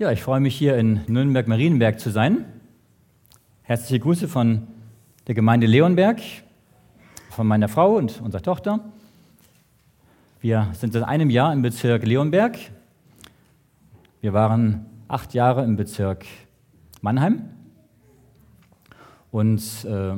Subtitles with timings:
[0.00, 2.44] Ja, ich freue mich hier in Nürnberg-Marienberg zu sein.
[3.62, 4.68] Herzliche Grüße von
[5.26, 6.20] der Gemeinde Leonberg,
[7.30, 8.78] von meiner Frau und unserer Tochter.
[10.40, 12.56] Wir sind seit einem Jahr im Bezirk Leonberg.
[14.20, 16.26] Wir waren acht Jahre im Bezirk
[17.00, 17.48] Mannheim.
[19.32, 20.12] Und äh,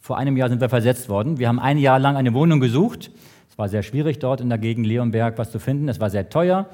[0.00, 1.38] vor einem Jahr sind wir versetzt worden.
[1.38, 3.12] Wir haben ein Jahr lang eine Wohnung gesucht.
[3.48, 5.88] Es war sehr schwierig, dort in der Gegend Leonberg was zu finden.
[5.88, 6.68] Es war sehr teuer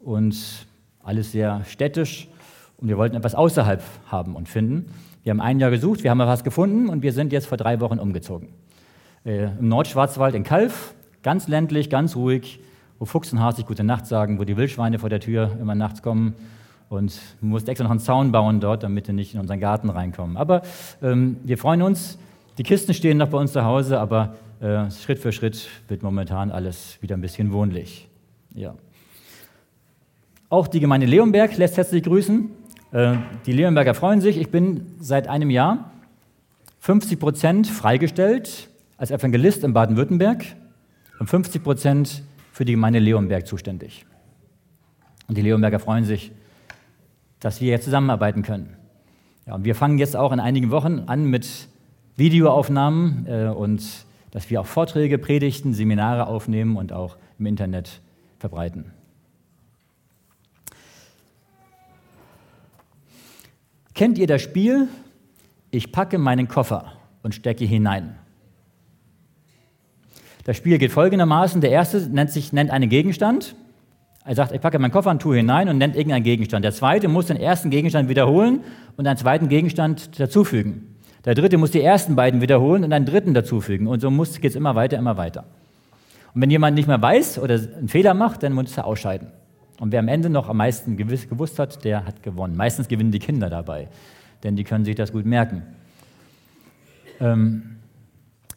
[0.00, 0.66] und
[1.02, 2.28] alles sehr städtisch
[2.78, 4.92] und wir wollten etwas außerhalb haben und finden.
[5.22, 7.80] Wir haben ein Jahr gesucht, wir haben was gefunden und wir sind jetzt vor drei
[7.80, 8.48] Wochen umgezogen.
[9.24, 12.60] Äh, Im Nordschwarzwald in Kalf, ganz ländlich, ganz ruhig,
[12.98, 15.74] wo Fuchs und Hase sich gute Nacht sagen, wo die Wildschweine vor der Tür immer
[15.74, 16.34] nachts kommen.
[16.88, 19.88] Und man musste extra noch einen Zaun bauen dort, damit sie nicht in unseren Garten
[19.90, 20.36] reinkommen.
[20.36, 20.62] Aber
[21.02, 22.18] ähm, wir freuen uns.
[22.58, 26.50] Die Kisten stehen noch bei uns zu Hause, aber äh, Schritt für Schritt wird momentan
[26.50, 28.08] alles wieder ein bisschen wohnlich.
[28.54, 28.74] Ja.
[30.52, 32.50] Auch die Gemeinde Leonberg lässt herzlich grüßen.
[32.90, 33.14] Äh,
[33.46, 34.36] die Leonberger freuen sich.
[34.36, 35.92] Ich bin seit einem Jahr
[36.80, 38.68] 50 Prozent freigestellt
[38.98, 40.44] als Evangelist in Baden-Württemberg
[41.18, 44.04] und 50 Prozent für die Gemeinde Leonberg zuständig.
[45.26, 46.32] Und die Leonberger freuen sich,
[47.40, 48.76] dass wir jetzt zusammenarbeiten können.
[49.46, 51.48] Ja, und wir fangen jetzt auch in einigen Wochen an mit
[52.16, 53.82] Videoaufnahmen äh, und
[54.32, 58.02] dass wir auch Vorträge, Predigten, Seminare aufnehmen und auch im Internet
[58.38, 58.92] verbreiten.
[63.94, 64.88] Kennt ihr das Spiel?
[65.70, 68.16] Ich packe meinen Koffer und stecke hinein.
[70.44, 73.54] Das Spiel geht folgendermaßen: Der erste nennt, sich, nennt einen Gegenstand.
[74.24, 76.64] Er sagt, ich packe meinen Koffer und tue hinein und nennt irgendeinen Gegenstand.
[76.64, 78.60] Der zweite muss den ersten Gegenstand wiederholen
[78.96, 80.96] und einen zweiten Gegenstand dazufügen.
[81.24, 83.86] Der dritte muss die ersten beiden wiederholen und einen dritten dazufügen.
[83.86, 85.44] Und so geht es immer weiter, immer weiter.
[86.34, 89.28] Und wenn jemand nicht mehr weiß oder einen Fehler macht, dann muss er ausscheiden.
[89.82, 92.56] Und wer am Ende noch am meisten gewusst hat, der hat gewonnen.
[92.56, 93.88] Meistens gewinnen die Kinder dabei,
[94.44, 95.64] denn die können sich das gut merken.
[97.18, 97.78] Ähm,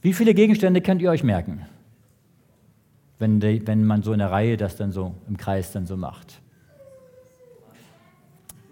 [0.03, 1.65] wie viele Gegenstände könnt ihr euch merken,
[3.17, 5.97] wenn, die, wenn man so in der Reihe das dann so im Kreis dann so
[5.97, 6.41] macht?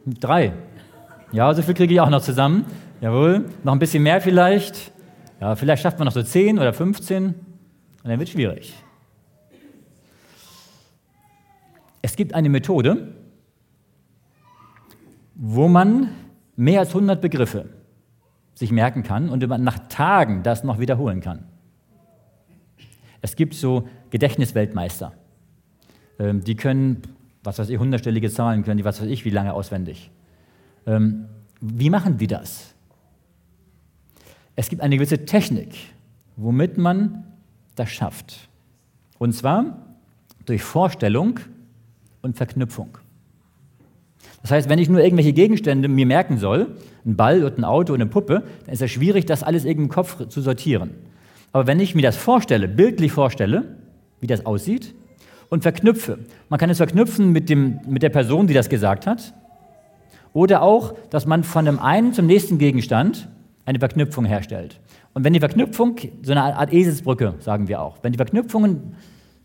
[0.06, 0.54] Drei.
[1.32, 2.66] Ja, so viel kriege ich auch noch zusammen.
[3.02, 3.46] Jawohl.
[3.64, 4.92] Noch ein bisschen mehr vielleicht.
[5.42, 7.26] Ja, vielleicht schafft man noch so zehn oder 15.
[7.26, 7.36] Und
[8.04, 8.76] dann wird es schwierig.
[12.04, 13.16] Es gibt eine Methode,
[15.36, 16.10] wo man
[16.56, 17.70] mehr als 100 Begriffe
[18.54, 21.46] sich merken kann und man nach Tagen das noch wiederholen kann.
[23.22, 25.14] Es gibt so Gedächtnisweltmeister.
[26.20, 27.02] Ähm, die können,
[27.42, 30.12] was weiß ich, hundertstellige Zahlen können, die was weiß ich, wie lange auswendig.
[30.86, 31.30] Ähm,
[31.62, 32.76] wie machen die das?
[34.58, 35.74] Es gibt eine gewisse Technik,
[36.36, 37.24] womit man
[37.76, 38.50] das schafft.
[39.20, 39.78] Und zwar
[40.46, 41.40] durch Vorstellung
[42.24, 42.98] und Verknüpfung.
[44.42, 46.76] Das heißt, wenn ich nur irgendwelche Gegenstände mir merken soll,
[47.06, 49.86] ein Ball und ein Auto und eine Puppe, dann ist es schwierig, das alles irgendwie
[49.86, 50.92] im Kopf zu sortieren.
[51.52, 53.78] Aber wenn ich mir das vorstelle, bildlich vorstelle,
[54.20, 54.96] wie das aussieht,
[55.50, 56.18] und verknüpfe,
[56.50, 59.34] man kann es verknüpfen mit, dem, mit der Person, die das gesagt hat,
[60.34, 63.30] oder auch, dass man von dem einen zum nächsten Gegenstand
[63.66, 64.80] eine Verknüpfung herstellt.
[65.14, 68.96] Und wenn die Verknüpfung, so eine Art Eselsbrücke, sagen wir auch, wenn die Verknüpfungen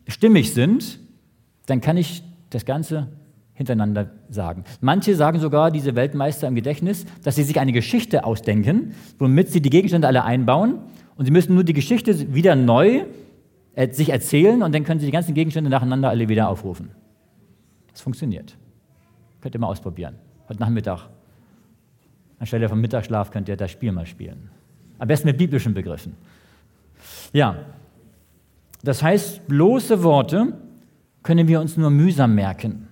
[0.06, 0.98] stimmig sind,
[1.66, 3.08] dann kann ich das Ganze
[3.54, 4.64] hintereinander sagen.
[4.80, 9.60] Manche sagen sogar, diese Weltmeister im Gedächtnis, dass sie sich eine Geschichte ausdenken, womit sie
[9.60, 10.78] die Gegenstände alle einbauen
[11.16, 13.04] und sie müssen nur die Geschichte wieder neu
[13.90, 16.90] sich erzählen und dann können sie die ganzen Gegenstände nacheinander alle wieder aufrufen.
[17.92, 18.56] Das funktioniert.
[19.40, 20.16] Könnt ihr mal ausprobieren.
[20.48, 21.08] Heute Nachmittag.
[22.38, 24.50] Anstelle vom Mittagsschlaf könnt ihr das Spiel mal spielen.
[24.98, 26.14] Am besten mit biblischen Begriffen.
[27.32, 27.56] Ja,
[28.82, 30.54] das heißt, bloße Worte
[31.28, 32.88] können wir uns nur mühsam merken.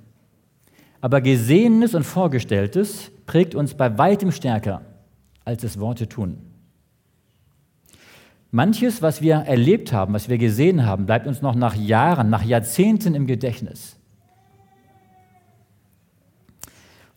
[1.00, 4.82] Aber Gesehenes und Vorgestelltes prägt uns bei weitem stärker,
[5.46, 6.36] als es Worte tun.
[8.50, 12.44] Manches, was wir erlebt haben, was wir gesehen haben, bleibt uns noch nach Jahren, nach
[12.44, 13.96] Jahrzehnten im Gedächtnis.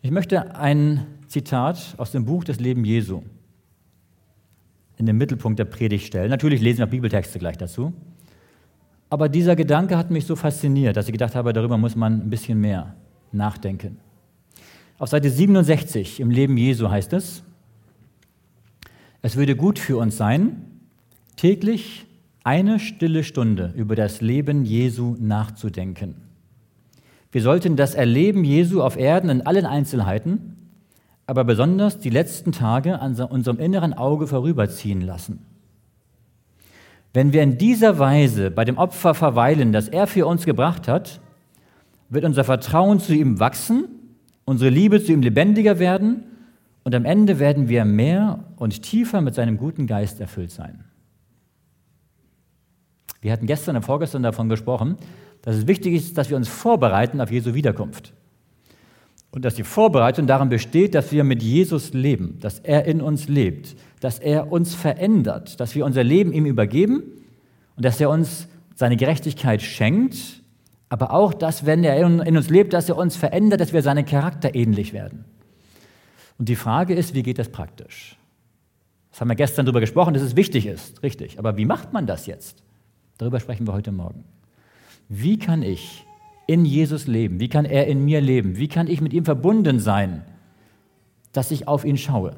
[0.02, 3.24] Ich möchte ein Zitat aus dem Buch des Leben Jesu
[4.96, 6.30] in den Mittelpunkt der Predigt stellen.
[6.30, 7.92] Natürlich lesen wir Bibeltexte gleich dazu.
[9.10, 12.30] Aber dieser Gedanke hat mich so fasziniert, dass ich gedacht habe, darüber muss man ein
[12.30, 12.96] bisschen mehr
[13.32, 13.98] nachdenken.
[15.00, 17.44] Auf Seite 67 im Leben Jesu heißt es,
[19.22, 20.66] es würde gut für uns sein,
[21.36, 22.06] täglich
[22.44, 26.16] eine stille Stunde über das Leben Jesu nachzudenken.
[27.32, 30.56] Wir sollten das Erleben Jesu auf Erden in allen Einzelheiten,
[31.28, 35.40] aber besonders die letzten Tage an unserem inneren Auge vorüberziehen lassen.
[37.14, 41.20] Wenn wir in dieser Weise bei dem Opfer verweilen, das er für uns gebracht hat,
[42.10, 44.00] wird unser Vertrauen zu ihm wachsen
[44.50, 46.24] unsere Liebe zu ihm lebendiger werden
[46.84, 50.86] und am Ende werden wir mehr und tiefer mit seinem guten Geist erfüllt sein.
[53.22, 54.98] Wir hatten gestern und vorgestern davon gesprochen,
[55.44, 58.14] dass es wichtig ist, dass wir uns vorbereiten auf Jesu Wiederkunft.
[59.32, 63.28] Und dass die Vorbereitung darin besteht, dass wir mit Jesus leben, dass er in uns
[63.28, 67.04] lebt, dass er uns verändert, dass wir unser Leben ihm übergeben
[67.76, 70.42] und dass er uns seine Gerechtigkeit schenkt,
[70.90, 74.06] aber auch, dass, wenn er in uns lebt, dass er uns verändert, dass wir seinem
[74.06, 75.26] Charakter ähnlich werden.
[76.40, 78.16] Und die Frage ist, wie geht das praktisch?
[79.12, 81.38] Das haben wir gestern darüber gesprochen, dass es wichtig ist, richtig.
[81.38, 82.64] Aber wie macht man das jetzt?
[83.18, 84.24] Darüber sprechen wir heute Morgen.
[85.10, 86.06] Wie kann ich
[86.50, 87.40] in Jesus leben?
[87.40, 88.58] Wie kann er in mir leben?
[88.58, 90.24] Wie kann ich mit ihm verbunden sein,
[91.32, 92.36] dass ich auf ihn schaue?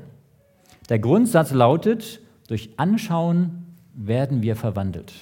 [0.90, 2.20] Der Grundsatz lautet,
[2.50, 3.64] durch Anschauen
[3.94, 5.14] werden wir verwandelt.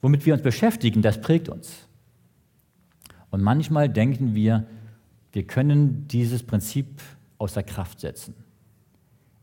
[0.00, 1.86] Womit wir uns beschäftigen, das prägt uns.
[3.30, 4.66] Und manchmal denken wir,
[5.30, 7.00] wir können dieses Prinzip
[7.38, 8.34] außer Kraft setzen,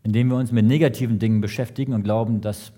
[0.04, 2.74] indem wir uns mit negativen Dingen beschäftigen und glauben, das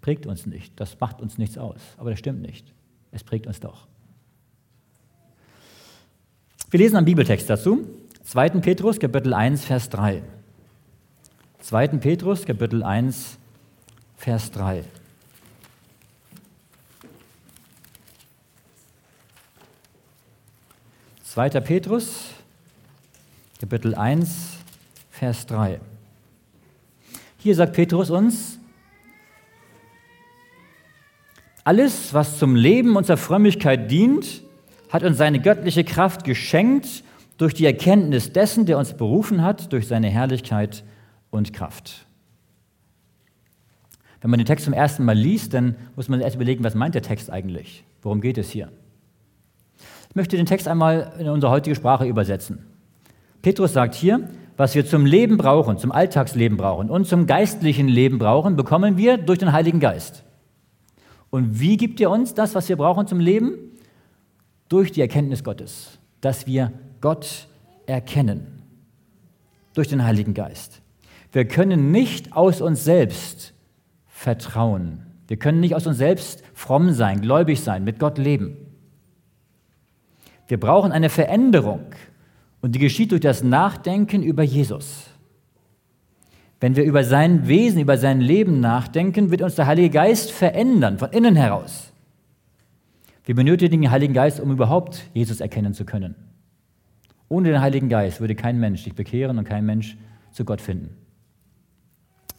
[0.00, 1.82] prägt uns nicht, das macht uns nichts aus.
[1.98, 2.72] Aber das stimmt nicht.
[3.12, 3.86] Es prägt uns doch.
[6.70, 7.86] Wir lesen einen Bibeltext dazu.
[8.24, 8.48] 2.
[8.60, 10.22] Petrus, Kapitel 1, Vers 3.
[11.60, 11.88] 2.
[11.88, 13.38] Petrus, Kapitel 1,
[14.16, 14.84] Vers 3.
[21.32, 22.26] Zweiter Petrus,
[23.58, 24.58] Kapitel 1,
[25.10, 25.80] Vers 3.
[27.38, 28.58] Hier sagt Petrus uns,
[31.64, 34.42] alles, was zum Leben unserer Frömmigkeit dient,
[34.90, 37.04] hat uns seine göttliche Kraft geschenkt
[37.38, 40.84] durch die Erkenntnis dessen, der uns berufen hat, durch seine Herrlichkeit
[41.30, 42.06] und Kraft.
[44.20, 46.94] Wenn man den Text zum ersten Mal liest, dann muss man erst überlegen, was meint
[46.94, 47.84] der Text eigentlich?
[48.02, 48.70] Worum geht es hier?
[50.10, 52.66] Ich möchte den Text einmal in unsere heutige Sprache übersetzen.
[53.40, 58.18] Petrus sagt hier, was wir zum Leben brauchen, zum Alltagsleben brauchen und zum geistlichen Leben
[58.18, 60.22] brauchen, bekommen wir durch den Heiligen Geist.
[61.32, 63.54] Und wie gibt er uns das, was wir brauchen zum Leben?
[64.68, 67.48] Durch die Erkenntnis Gottes, dass wir Gott
[67.86, 68.62] erkennen.
[69.72, 70.82] Durch den Heiligen Geist.
[71.32, 73.54] Wir können nicht aus uns selbst
[74.06, 75.06] vertrauen.
[75.26, 78.58] Wir können nicht aus uns selbst fromm sein, gläubig sein, mit Gott leben.
[80.48, 81.86] Wir brauchen eine Veränderung
[82.60, 85.06] und die geschieht durch das Nachdenken über Jesus.
[86.62, 90.96] Wenn wir über sein Wesen, über sein Leben nachdenken, wird uns der Heilige Geist verändern,
[90.96, 91.92] von innen heraus.
[93.24, 96.14] Wir benötigen den Heiligen Geist, um überhaupt Jesus erkennen zu können.
[97.28, 99.96] Ohne den Heiligen Geist würde kein Mensch sich bekehren und kein Mensch
[100.30, 100.96] zu Gott finden.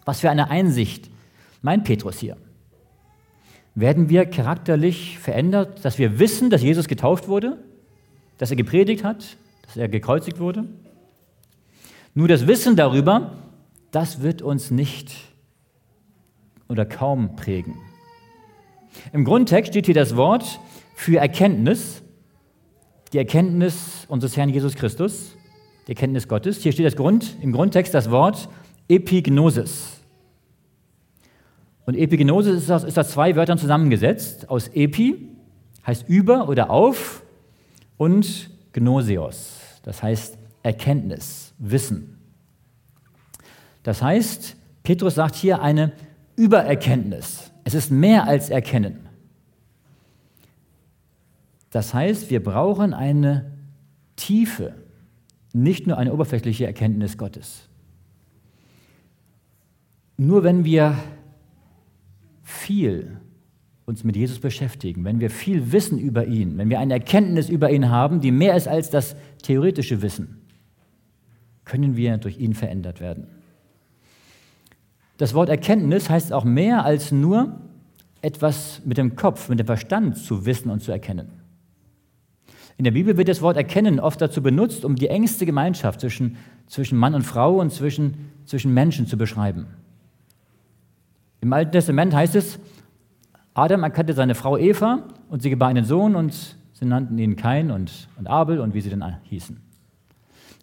[0.05, 1.11] Was für eine Einsicht
[1.61, 2.37] meint Petrus hier?
[3.75, 7.57] Werden wir charakterlich verändert, dass wir wissen, dass Jesus getauft wurde,
[8.37, 10.63] dass er gepredigt hat, dass er gekreuzigt wurde?
[12.13, 13.42] Nur das Wissen darüber
[13.93, 15.13] das wird uns nicht
[16.67, 17.75] oder kaum prägen.
[19.13, 20.59] Im Grundtext steht hier das Wort
[20.95, 22.01] für Erkenntnis,
[23.13, 25.35] die Erkenntnis unseres Herrn Jesus Christus,
[25.87, 26.61] die Erkenntnis Gottes.
[26.61, 28.49] Hier steht das Grund, im Grundtext das Wort
[28.87, 29.99] Epignosis.
[31.85, 34.49] Und Epignosis ist aus, ist aus zwei Wörtern zusammengesetzt.
[34.49, 35.29] Aus Epi
[35.85, 37.23] heißt über oder auf
[37.97, 42.22] und Gnoseos, das heißt Erkenntnis, Wissen.
[43.83, 45.91] Das heißt, Petrus sagt hier eine
[46.35, 47.51] Übererkenntnis.
[47.63, 49.07] Es ist mehr als Erkennen.
[51.69, 53.51] Das heißt, wir brauchen eine
[54.15, 54.73] tiefe,
[55.53, 57.67] nicht nur eine oberflächliche Erkenntnis Gottes.
[60.17, 60.97] Nur wenn wir
[62.43, 63.17] viel
[63.85, 67.71] uns mit Jesus beschäftigen, wenn wir viel wissen über ihn, wenn wir eine Erkenntnis über
[67.71, 70.41] ihn haben, die mehr ist als das theoretische Wissen,
[71.65, 73.27] können wir durch ihn verändert werden.
[75.17, 77.59] Das Wort Erkenntnis heißt auch mehr als nur
[78.21, 81.43] etwas mit dem Kopf, mit dem Verstand zu wissen und zu erkennen.
[82.77, 86.37] In der Bibel wird das Wort Erkennen oft dazu benutzt, um die engste Gemeinschaft zwischen,
[86.67, 89.67] zwischen Mann und Frau und zwischen, zwischen Menschen zu beschreiben.
[91.41, 92.57] Im Alten Testament heißt es,
[93.53, 97.69] Adam erkannte seine Frau Eva und sie gebar einen Sohn und sie nannten ihn Kain
[97.69, 99.59] und, und Abel und wie sie denn hießen.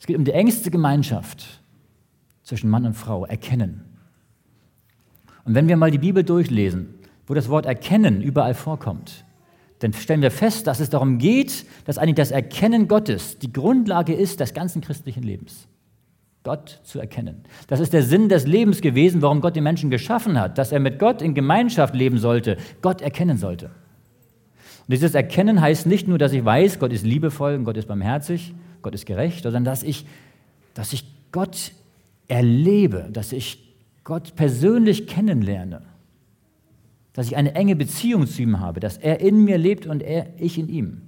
[0.01, 1.63] Es geht um die engste Gemeinschaft
[2.43, 3.90] zwischen Mann und Frau, Erkennen.
[5.51, 6.95] Und wenn wir mal die Bibel durchlesen,
[7.27, 9.25] wo das Wort erkennen überall vorkommt,
[9.81, 14.15] dann stellen wir fest, dass es darum geht, dass eigentlich das Erkennen Gottes die Grundlage
[14.15, 15.67] ist des ganzen christlichen Lebens.
[16.45, 17.43] Gott zu erkennen.
[17.67, 20.79] Das ist der Sinn des Lebens gewesen, warum Gott den Menschen geschaffen hat, dass er
[20.79, 23.71] mit Gott in Gemeinschaft leben sollte, Gott erkennen sollte.
[24.87, 27.89] Und dieses Erkennen heißt nicht nur, dass ich weiß, Gott ist liebevoll und Gott ist
[27.89, 30.07] barmherzig, Gott ist gerecht, sondern dass ich,
[30.75, 31.73] dass ich Gott
[32.29, 33.70] erlebe, dass ich
[34.05, 35.83] Gott persönlich kennenlerne,
[37.13, 40.29] dass ich eine enge Beziehung zu ihm habe, dass er in mir lebt und er,
[40.39, 41.03] ich in ihm.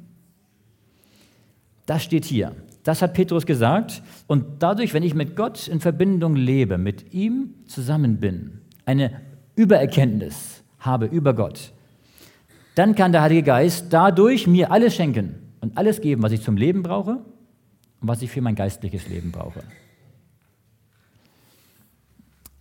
[1.86, 2.54] Das steht hier.
[2.84, 4.02] Das hat Petrus gesagt.
[4.26, 9.20] Und dadurch, wenn ich mit Gott in Verbindung lebe, mit ihm zusammen bin, eine
[9.54, 11.72] Übererkenntnis habe über Gott,
[12.74, 16.56] dann kann der Heilige Geist dadurch mir alles schenken und alles geben, was ich zum
[16.56, 17.18] Leben brauche
[18.00, 19.62] und was ich für mein geistliches Leben brauche.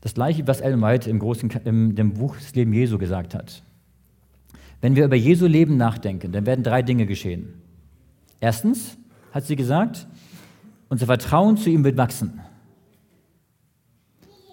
[0.01, 3.63] Das gleiche, was Ellen White im, großen, im dem Buch Das Leben Jesu gesagt hat.
[4.81, 7.53] Wenn wir über Jesu Leben nachdenken, dann werden drei Dinge geschehen.
[8.39, 8.97] Erstens
[9.31, 10.07] hat sie gesagt,
[10.89, 12.41] unser Vertrauen zu ihm wird wachsen.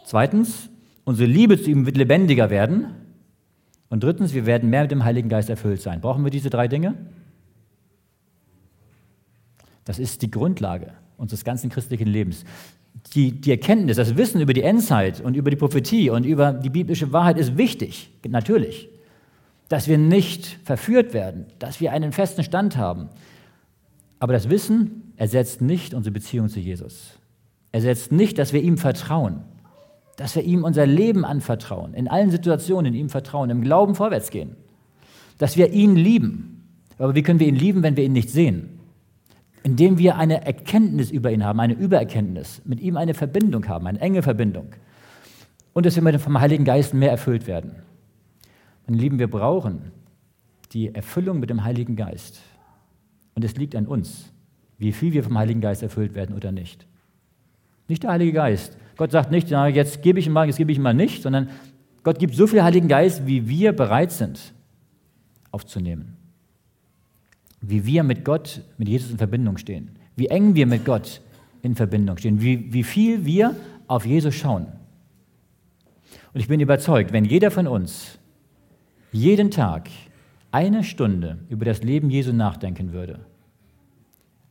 [0.05, 0.69] Zweitens,
[1.05, 2.95] unsere Liebe zu ihm wird lebendiger werden.
[3.89, 6.03] Und drittens, wir werden mehr mit dem Heiligen Geist erfüllt sein.
[6.03, 6.95] Brauchen wir diese drei Dinge?
[9.85, 12.45] Das ist die Grundlage unseres ganzen christlichen Lebens.
[13.15, 16.71] Die, die Erkenntnis, das Wissen über die Endzeit und über die Prophetie und über die
[16.71, 18.89] biblische Wahrheit ist wichtig, natürlich.
[19.69, 23.09] Dass wir nicht verführt werden, dass wir einen festen Stand haben.
[24.19, 27.19] Aber das Wissen ersetzt nicht unsere Beziehung zu Jesus.
[27.73, 29.45] Ersetzt nicht, dass wir ihm vertrauen
[30.19, 34.57] dass wir ihm unser Leben anvertrauen, in allen Situationen ihm vertrauen, im Glauben vorwärts gehen,
[35.39, 36.65] dass wir ihn lieben.
[36.99, 38.78] Aber wie können wir ihn lieben, wenn wir ihn nicht sehen?
[39.63, 44.01] Indem wir eine Erkenntnis über ihn haben, eine Übererkenntnis, mit ihm eine Verbindung haben, eine
[44.01, 44.69] enge Verbindung.
[45.73, 47.77] Und dass wir vom Heiligen Geist mehr erfüllt werden.
[48.87, 49.93] Meine Lieben, wir brauchen
[50.73, 52.41] die Erfüllung mit dem Heiligen Geist.
[53.35, 54.33] Und es liegt an uns,
[54.79, 56.87] wie viel wir vom Heiligen Geist erfüllt werden oder nicht.
[57.89, 60.73] Nicht der Heilige Geist Gott sagt nicht, na, jetzt gebe ich ihm mal, jetzt gebe
[60.73, 61.49] ich ihm mal nicht, sondern
[62.03, 64.53] Gott gibt so viel Heiligen Geist, wie wir bereit sind
[65.53, 66.18] aufzunehmen.
[67.61, 69.91] Wie wir mit Gott, mit Jesus in Verbindung stehen.
[70.17, 71.21] Wie eng wir mit Gott
[71.63, 72.41] in Verbindung stehen.
[72.41, 74.67] Wie, wie viel wir auf Jesus schauen.
[76.33, 78.19] Und ich bin überzeugt, wenn jeder von uns
[79.13, 79.89] jeden Tag
[80.51, 83.21] eine Stunde über das Leben Jesu nachdenken würde,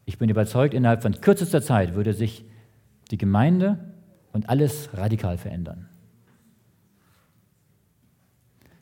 [0.06, 2.46] ich bin überzeugt, innerhalb von kürzester Zeit würde sich
[3.12, 3.94] die Gemeinde
[4.32, 5.90] und alles radikal verändern.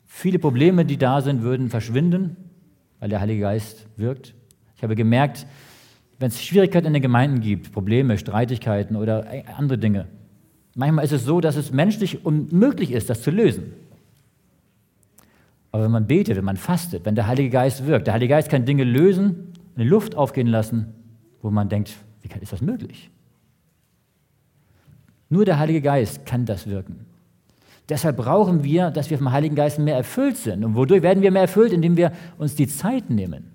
[0.04, 2.36] Viele Probleme, die da sind, würden verschwinden,
[3.00, 4.34] weil der Heilige Geist wirkt.
[4.76, 5.46] Ich habe gemerkt,
[6.18, 9.26] wenn es Schwierigkeiten in den Gemeinden gibt, Probleme, Streitigkeiten oder
[9.56, 10.06] andere Dinge,
[10.74, 13.74] manchmal ist es so, dass es menschlich unmöglich ist, das zu lösen.
[15.72, 18.48] Aber wenn man betet, wenn man fastet, wenn der Heilige Geist wirkt, der Heilige Geist
[18.48, 20.94] kann Dinge lösen, in die Luft aufgehen lassen,
[21.42, 23.10] wo man denkt, wie ist das möglich?
[25.28, 27.04] Nur der Heilige Geist kann das wirken.
[27.88, 30.64] Deshalb brauchen wir, dass wir vom Heiligen Geist mehr erfüllt sind.
[30.64, 31.72] Und wodurch werden wir mehr erfüllt?
[31.72, 33.52] Indem wir uns die Zeit nehmen,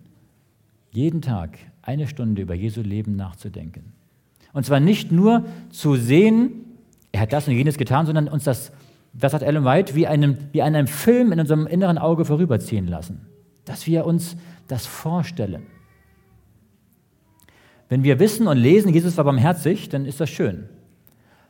[0.92, 3.94] jeden Tag eine Stunde über Jesu Leben nachzudenken.
[4.54, 6.52] Und zwar nicht nur zu sehen,
[7.12, 8.72] er hat das und jenes getan, sondern uns das,
[9.14, 13.22] was sagt Ellen White, wie, einem, wie einem Film in unserem inneren Auge vorüberziehen lassen.
[13.66, 15.64] Dass wir uns das vorstellen.
[17.90, 20.70] Wenn wir wissen und lesen, Jesus war barmherzig, dann ist das schön.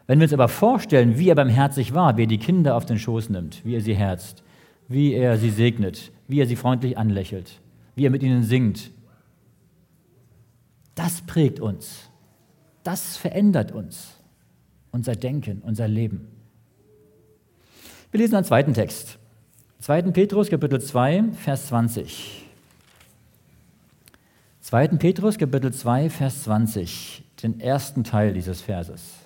[0.07, 2.99] Wenn wir uns aber vorstellen, wie er barmherzig war, wie er die Kinder auf den
[2.99, 4.43] Schoß nimmt, wie er sie herzt,
[4.87, 7.61] wie er sie segnet, wie er sie freundlich anlächelt,
[7.95, 8.91] wie er mit ihnen singt,
[10.95, 12.09] das prägt uns.
[12.83, 14.15] Das verändert uns,
[14.91, 16.27] unser Denken, unser Leben.
[18.11, 19.17] Wir lesen einen zweiten Text.
[19.79, 20.03] 2.
[20.11, 22.45] Petrus, Kapitel 2, Vers 20.
[24.61, 24.87] 2.
[24.89, 29.20] Petrus, Kapitel 2, Vers 20, den ersten Teil dieses Verses.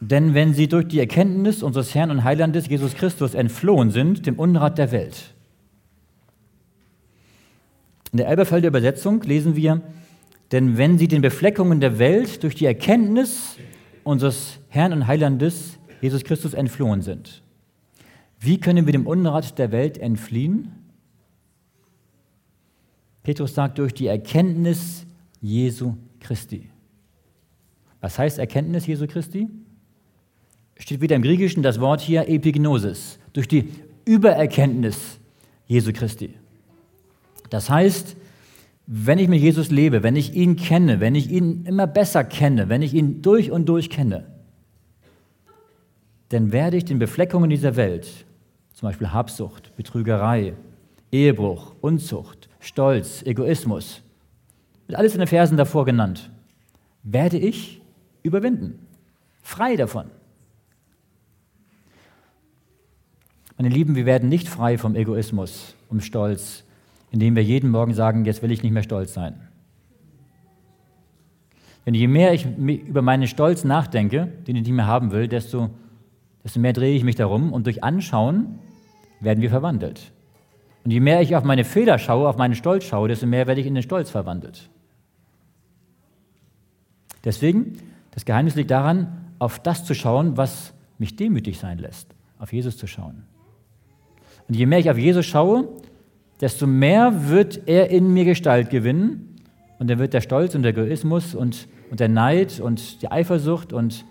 [0.00, 4.38] Denn wenn sie durch die Erkenntnis unseres Herrn und Heilandes Jesus Christus entflohen sind, dem
[4.38, 5.34] Unrat der Welt.
[8.12, 9.80] In der Elberfelder Übersetzung lesen wir,
[10.52, 13.56] denn wenn sie den Befleckungen der Welt durch die Erkenntnis
[14.04, 17.42] unseres Herrn und Heilandes Jesus Christus entflohen sind.
[18.38, 20.72] Wie können wir dem Unrat der Welt entfliehen?
[23.22, 25.04] Petrus sagt durch die Erkenntnis
[25.40, 26.70] Jesu Christi.
[28.00, 29.48] Was heißt Erkenntnis Jesu Christi?
[30.78, 33.70] Steht wieder im Griechischen das Wort hier Epignosis, durch die
[34.04, 35.18] Übererkenntnis
[35.66, 36.34] Jesu Christi.
[37.50, 38.16] Das heißt,
[38.86, 42.68] wenn ich mit Jesus lebe, wenn ich ihn kenne, wenn ich ihn immer besser kenne,
[42.68, 44.24] wenn ich ihn durch und durch kenne,
[46.28, 48.26] dann werde ich den Befleckungen dieser Welt,
[48.72, 50.54] zum Beispiel Habsucht, Betrügerei,
[51.10, 54.02] Ehebruch, Unzucht, Stolz, Egoismus,
[54.86, 56.30] wird alles in den Versen davor genannt,
[57.02, 57.80] werde ich
[58.22, 58.78] überwinden,
[59.42, 60.10] frei davon.
[63.58, 66.64] Meine Lieben, wir werden nicht frei vom Egoismus, um Stolz,
[67.10, 69.48] indem wir jeden Morgen sagen, jetzt will ich nicht mehr stolz sein.
[71.86, 75.70] Denn je mehr ich über meinen Stolz nachdenke, den ich nicht mehr haben will, desto,
[76.44, 78.58] desto mehr drehe ich mich darum und durch Anschauen
[79.20, 80.12] werden wir verwandelt.
[80.84, 83.60] Und je mehr ich auf meine Fehler schaue, auf meinen Stolz schaue, desto mehr werde
[83.60, 84.68] ich in den Stolz verwandelt.
[87.24, 87.78] Deswegen,
[88.10, 92.76] das Geheimnis liegt daran, auf das zu schauen, was mich demütig sein lässt, auf Jesus
[92.76, 93.24] zu schauen.
[94.48, 95.68] Und je mehr ich auf Jesus schaue,
[96.40, 99.36] desto mehr wird er in mir Gestalt gewinnen
[99.78, 103.72] und dann wird der Stolz und der Egoismus und, und der Neid und die Eifersucht
[103.72, 104.04] und,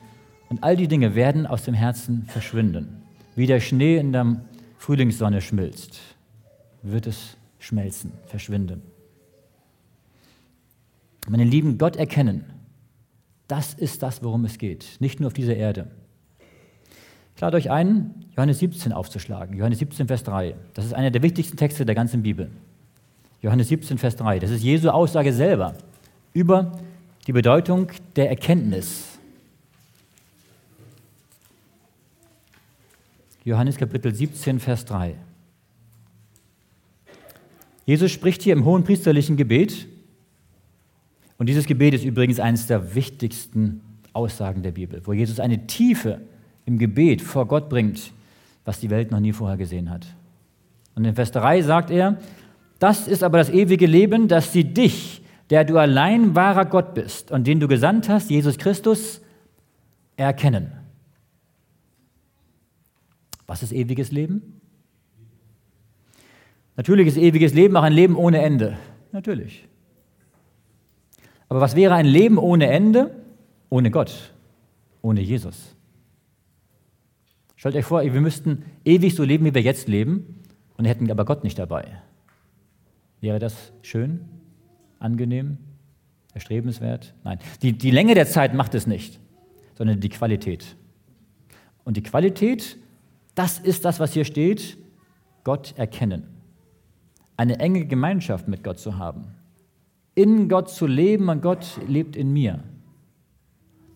[0.49, 3.03] und all die Dinge werden aus dem Herzen verschwinden.
[3.35, 4.41] Wie der Schnee in der
[4.77, 5.99] Frühlingssonne schmilzt,
[6.81, 8.81] wird es schmelzen, verschwinden.
[11.27, 12.45] Meine Lieben, Gott erkennen,
[13.47, 15.89] das ist das, worum es geht, nicht nur auf dieser Erde.
[17.35, 19.57] Ich lade euch ein, Johannes 17 aufzuschlagen.
[19.57, 20.55] Johannes 17, Vers 3.
[20.73, 22.49] Das ist einer der wichtigsten Texte der ganzen Bibel.
[23.41, 24.39] Johannes 17, Vers 3.
[24.39, 25.75] Das ist Jesu Aussage selber
[26.33, 26.79] über
[27.27, 29.19] die Bedeutung der Erkenntnis.
[33.43, 35.15] Johannes Kapitel 17, Vers 3.
[37.85, 39.87] Jesus spricht hier im hohen priesterlichen Gebet.
[41.37, 43.81] Und dieses Gebet ist übrigens eines der wichtigsten
[44.13, 46.21] Aussagen der Bibel, wo Jesus eine Tiefe
[46.65, 48.11] im Gebet vor Gott bringt,
[48.63, 50.07] was die Welt noch nie vorher gesehen hat.
[50.95, 52.17] Und in Vers 3 sagt er,
[52.79, 57.31] das ist aber das ewige Leben, dass sie dich, der du allein wahrer Gott bist
[57.31, 59.21] und den du gesandt hast, Jesus Christus,
[60.17, 60.71] erkennen.
[63.45, 64.61] Was ist ewiges Leben?
[66.77, 68.77] Natürlich ist ewiges Leben auch ein Leben ohne Ende.
[69.11, 69.67] Natürlich.
[71.47, 73.15] Aber was wäre ein Leben ohne Ende?
[73.69, 74.33] Ohne Gott,
[75.01, 75.74] ohne Jesus.
[77.65, 80.43] Stellt euch vor, wir müssten ewig so leben, wie wir jetzt leben,
[80.77, 81.99] und hätten aber Gott nicht dabei.
[83.21, 84.19] Wäre das schön,
[84.99, 85.57] angenehm,
[86.35, 87.15] erstrebenswert?
[87.23, 89.19] Nein, die, die Länge der Zeit macht es nicht,
[89.73, 90.75] sondern die Qualität.
[91.83, 92.77] Und die Qualität,
[93.33, 94.77] das ist das, was hier steht,
[95.43, 96.27] Gott erkennen.
[97.35, 99.33] Eine enge Gemeinschaft mit Gott zu haben
[100.15, 102.63] in Gott zu leben und Gott lebt in mir.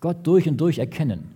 [0.01, 1.31] Gott durch und durch erkennen.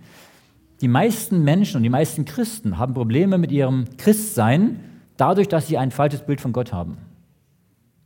[0.81, 4.79] Die meisten Menschen und die meisten Christen haben Probleme mit ihrem Christsein
[5.17, 6.97] dadurch, dass sie ein falsches Bild von Gott haben.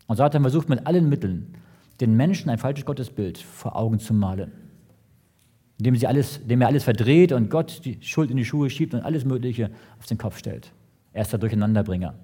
[0.08, 1.54] Und Satan versucht mit allen Mitteln,
[2.00, 4.52] den Menschen ein falsches Gottesbild vor Augen zu malen.
[5.80, 8.94] Indem, sie alles, indem er alles verdreht und Gott die Schuld in die Schuhe schiebt
[8.94, 10.72] und alles Mögliche auf den Kopf stellt.
[11.14, 12.16] Er ist der Durcheinanderbringer.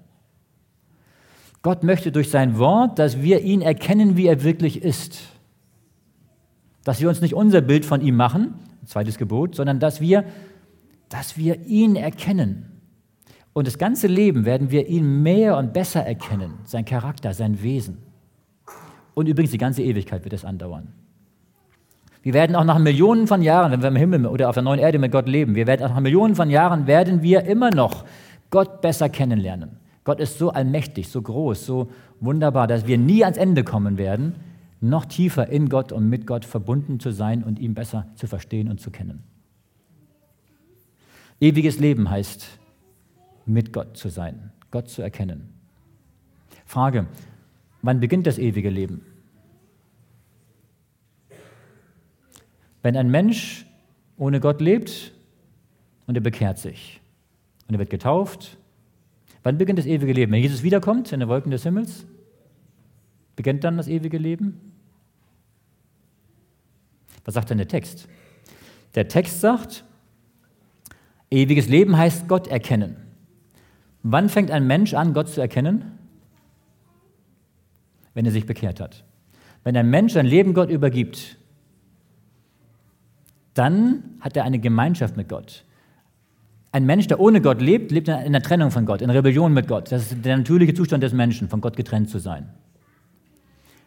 [1.62, 5.22] Gott möchte durch sein Wort, dass wir ihn erkennen, wie er wirklich ist.
[6.84, 8.54] Dass wir uns nicht unser Bild von ihm machen,
[8.86, 10.24] zweites Gebot, sondern dass wir,
[11.08, 12.80] dass wir ihn erkennen.
[13.52, 17.98] Und das ganze Leben werden wir ihn mehr und besser erkennen, sein Charakter, sein Wesen.
[19.14, 20.88] Und übrigens die ganze Ewigkeit wird es andauern.
[22.22, 24.80] Wir werden auch nach Millionen von Jahren, wenn wir im Himmel oder auf der neuen
[24.80, 28.04] Erde mit Gott leben, wir werden auch nach Millionen von Jahren werden wir immer noch
[28.50, 29.78] Gott besser kennenlernen.
[30.04, 34.36] Gott ist so allmächtig, so groß, so wunderbar, dass wir nie ans Ende kommen werden,
[34.88, 38.68] noch tiefer in Gott und mit Gott verbunden zu sein und ihn besser zu verstehen
[38.68, 39.22] und zu kennen.
[41.40, 42.46] Ewiges Leben heißt,
[43.46, 45.52] mit Gott zu sein, Gott zu erkennen.
[46.64, 47.06] Frage,
[47.82, 49.02] wann beginnt das ewige Leben?
[52.82, 53.66] Wenn ein Mensch
[54.16, 55.12] ohne Gott lebt
[56.06, 57.00] und er bekehrt sich
[57.68, 58.58] und er wird getauft
[59.44, 60.32] Wann beginnt das ewige Leben?
[60.32, 62.06] Wenn Jesus wiederkommt in den Wolken des Himmels?
[63.36, 64.72] Beginnt dann das ewige Leben?
[67.24, 68.08] Was sagt denn der Text?
[68.94, 69.84] Der Text sagt,
[71.30, 72.96] ewiges Leben heißt Gott erkennen.
[74.02, 75.98] Wann fängt ein Mensch an, Gott zu erkennen?
[78.12, 79.04] Wenn er sich bekehrt hat.
[79.64, 81.38] Wenn ein Mensch sein Leben Gott übergibt,
[83.54, 85.64] dann hat er eine Gemeinschaft mit Gott.
[86.70, 89.68] Ein Mensch, der ohne Gott lebt, lebt in der Trennung von Gott, in Rebellion mit
[89.68, 89.90] Gott.
[89.92, 92.50] Das ist der natürliche Zustand des Menschen, von Gott getrennt zu sein.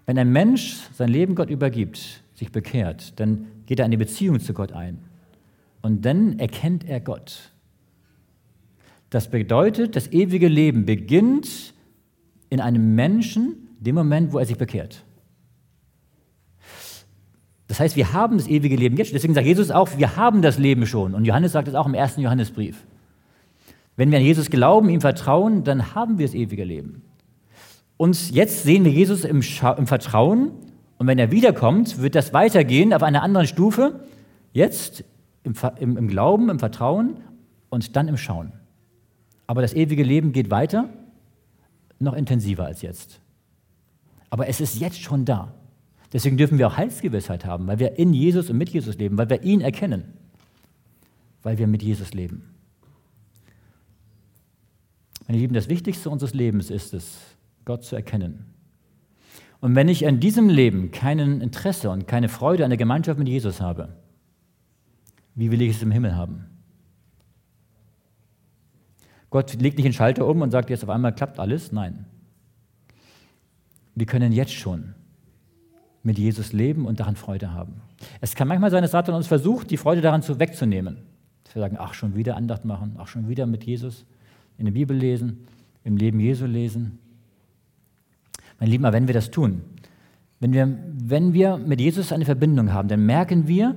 [0.05, 4.39] Wenn ein Mensch sein Leben Gott übergibt, sich bekehrt, dann geht er in die Beziehung
[4.39, 4.99] zu Gott ein.
[5.81, 7.51] Und dann erkennt er Gott.
[9.09, 11.73] Das bedeutet, das ewige Leben beginnt
[12.49, 15.03] in einem Menschen, dem Moment, wo er sich bekehrt.
[17.67, 19.13] Das heißt, wir haben das ewige Leben jetzt.
[19.13, 21.13] Deswegen sagt Jesus auch, wir haben das Leben schon.
[21.13, 22.85] Und Johannes sagt es auch im ersten Johannesbrief.
[23.95, 27.01] Wenn wir an Jesus glauben, ihm vertrauen, dann haben wir das ewige Leben.
[27.97, 29.41] Und jetzt sehen wir Jesus im,
[29.77, 30.51] im Vertrauen.
[30.97, 33.99] Und wenn er wiederkommt, wird das weitergehen auf einer anderen Stufe.
[34.53, 35.03] Jetzt
[35.43, 37.17] im, im, im Glauben, im Vertrauen
[37.69, 38.51] und dann im Schauen.
[39.45, 40.89] Aber das ewige Leben geht weiter,
[41.99, 43.19] noch intensiver als jetzt.
[44.29, 45.53] Aber es ist jetzt schon da.
[46.13, 49.29] Deswegen dürfen wir auch Heilsgewissheit haben, weil wir in Jesus und mit Jesus leben, weil
[49.29, 50.13] wir ihn erkennen,
[51.43, 52.53] weil wir mit Jesus leben.
[55.27, 57.17] Meine Lieben, das Wichtigste unseres Lebens ist es,
[57.65, 58.45] Gott zu erkennen.
[59.59, 63.27] Und wenn ich in diesem Leben kein Interesse und keine Freude an der Gemeinschaft mit
[63.27, 63.89] Jesus habe,
[65.35, 66.45] wie will ich es im Himmel haben?
[69.29, 71.71] Gott legt nicht den Schalter um und sagt, jetzt auf einmal klappt alles.
[71.71, 72.05] Nein.
[73.95, 74.93] Wir können jetzt schon
[76.03, 77.81] mit Jesus leben und daran Freude haben.
[78.21, 80.97] Es kann manchmal sein, dass Satan uns versucht, die Freude daran zu wegzunehmen.
[81.43, 84.05] Dass wir sagen, ach, schon wieder Andacht machen, ach, schon wieder mit Jesus
[84.57, 85.45] in der Bibel lesen,
[85.83, 86.99] im Leben Jesu lesen.
[88.59, 89.61] Mein Lieber, wenn wir das tun,
[90.39, 93.75] wenn wir, wenn wir mit Jesus eine Verbindung haben, dann merken wir,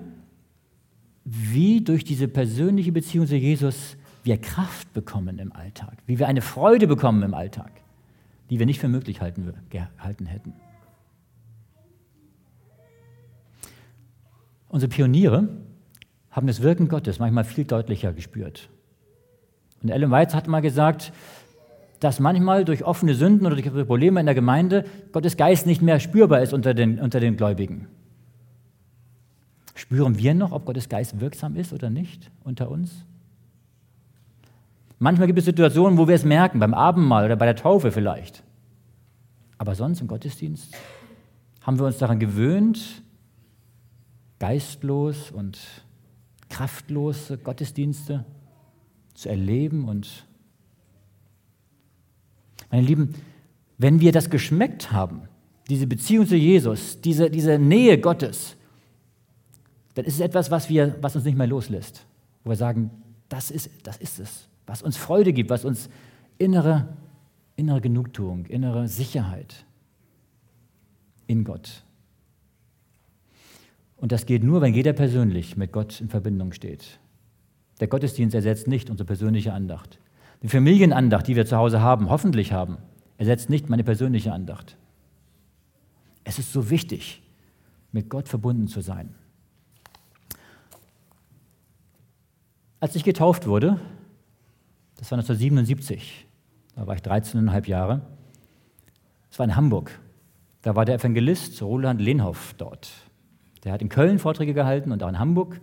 [1.24, 6.42] wie durch diese persönliche Beziehung zu Jesus wir Kraft bekommen im Alltag, wie wir eine
[6.42, 7.70] Freude bekommen im Alltag,
[8.50, 10.52] die wir nicht für möglich halten, gehalten hätten.
[14.68, 15.48] Unsere Pioniere
[16.30, 18.68] haben das Wirken Gottes manchmal viel deutlicher gespürt.
[19.82, 21.12] Und Ellen White hat mal gesagt,
[22.00, 26.00] dass manchmal durch offene Sünden oder durch Probleme in der Gemeinde Gottes Geist nicht mehr
[26.00, 27.86] spürbar ist unter den, unter den Gläubigen.
[29.74, 33.04] Spüren wir noch, ob Gottes Geist wirksam ist oder nicht unter uns?
[34.98, 38.42] Manchmal gibt es Situationen, wo wir es merken, beim Abendmahl oder bei der Taufe vielleicht.
[39.56, 40.74] Aber sonst im Gottesdienst
[41.62, 43.02] haben wir uns daran gewöhnt,
[44.38, 45.58] geistlos und
[46.48, 48.24] kraftlose Gottesdienste
[49.14, 50.26] zu erleben und
[52.70, 53.14] meine Lieben,
[53.78, 55.22] wenn wir das geschmeckt haben,
[55.68, 58.56] diese Beziehung zu Jesus, diese, diese Nähe Gottes,
[59.94, 62.04] dann ist es etwas, was, wir, was uns nicht mehr loslässt.
[62.44, 62.90] Wo wir sagen,
[63.28, 65.88] das ist, das ist es, was uns Freude gibt, was uns
[66.38, 66.88] innere,
[67.56, 69.64] innere Genugtuung, innere Sicherheit
[71.26, 71.84] in Gott.
[73.96, 76.98] Und das geht nur, wenn jeder persönlich mit Gott in Verbindung steht.
[77.80, 79.98] Der Gottesdienst ersetzt nicht unsere persönliche Andacht.
[80.42, 82.78] Die Familienandacht, die wir zu Hause haben, hoffentlich haben,
[83.18, 84.76] ersetzt nicht meine persönliche Andacht.
[86.24, 87.22] Es ist so wichtig,
[87.92, 89.14] mit Gott verbunden zu sein.
[92.78, 93.78] Als ich getauft wurde,
[94.96, 96.26] das war 1977,
[96.76, 98.00] da war ich 13,5 Jahre,
[99.28, 99.98] das war in Hamburg.
[100.62, 102.90] Da war der Evangelist Roland Lehnhoff dort.
[103.64, 105.60] Der hat in Köln Vorträge gehalten und auch in Hamburg.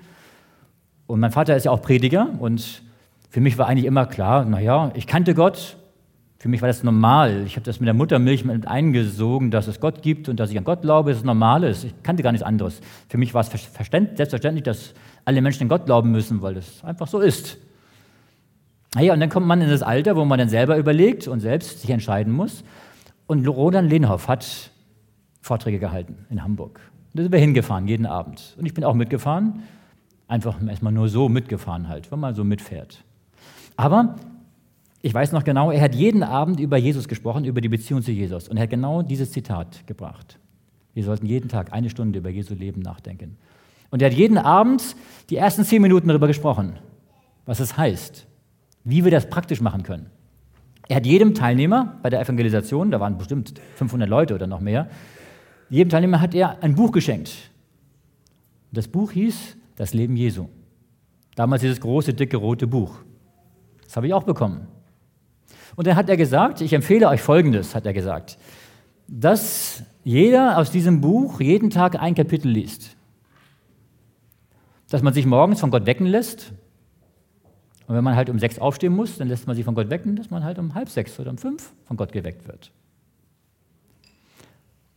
[1.08, 2.84] Und mein Vater ist ja auch Prediger und
[3.30, 5.78] für mich war eigentlich immer klar, naja, ich kannte Gott,
[6.40, 7.44] für mich war das normal.
[7.48, 10.58] Ich habe das mit der Muttermilch mit eingesogen, dass es Gott gibt und dass ich
[10.58, 11.84] an Gott glaube, dass es normal ist.
[11.84, 12.80] Ich kannte gar nichts anderes.
[13.10, 14.94] Für mich war es selbstverständlich, dass
[15.26, 17.58] alle Menschen an Gott glauben müssen, weil das einfach so ist.
[18.94, 21.82] Naja, und dann kommt man in das Alter, wo man dann selber überlegt und selbst
[21.82, 22.64] sich entscheiden muss.
[23.26, 24.72] Und Roland Lehnhoff hat
[25.42, 26.80] Vorträge gehalten in Hamburg.
[27.14, 28.56] Da sind wir hingefahren, jeden Abend.
[28.60, 29.64] Und ich bin auch mitgefahren.
[30.28, 33.04] Einfach erstmal nur so mitgefahren halt, wenn man so mitfährt.
[33.78, 34.18] Aber
[35.02, 38.12] ich weiß noch genau, er hat jeden Abend über Jesus gesprochen, über die Beziehung zu
[38.12, 38.50] Jesus.
[38.50, 40.40] Und er hat genau dieses Zitat gebracht.
[40.94, 43.38] Wir sollten jeden Tag eine Stunde über Jesu Leben nachdenken.
[43.92, 44.96] Und er hat jeden Abend
[45.30, 46.80] die ersten zehn Minuten darüber gesprochen,
[47.46, 48.26] was es heißt,
[48.84, 50.08] wie wir das praktisch machen können.
[50.90, 54.90] Er hat jedem Teilnehmer bei der Evangelisation, da waren bestimmt 500 Leute oder noch mehr,
[55.70, 57.52] jedem Teilnehmer hat er ein Buch geschenkt.
[58.72, 60.48] Das Buch hieß Das Leben Jesu.
[61.36, 62.96] Damals dieses große, dicke, rote Buch.
[63.88, 64.68] Das habe ich auch bekommen.
[65.76, 68.38] Und dann hat er gesagt, ich empfehle euch Folgendes, hat er gesagt,
[69.08, 72.96] dass jeder aus diesem Buch jeden Tag ein Kapitel liest.
[74.90, 76.54] Dass man sich morgens von Gott wecken lässt.
[77.88, 80.16] Und wenn man halt um sechs aufstehen muss, dann lässt man sich von Gott wecken,
[80.18, 82.72] dass man halt um halb sechs oder um fünf von Gott geweckt wird.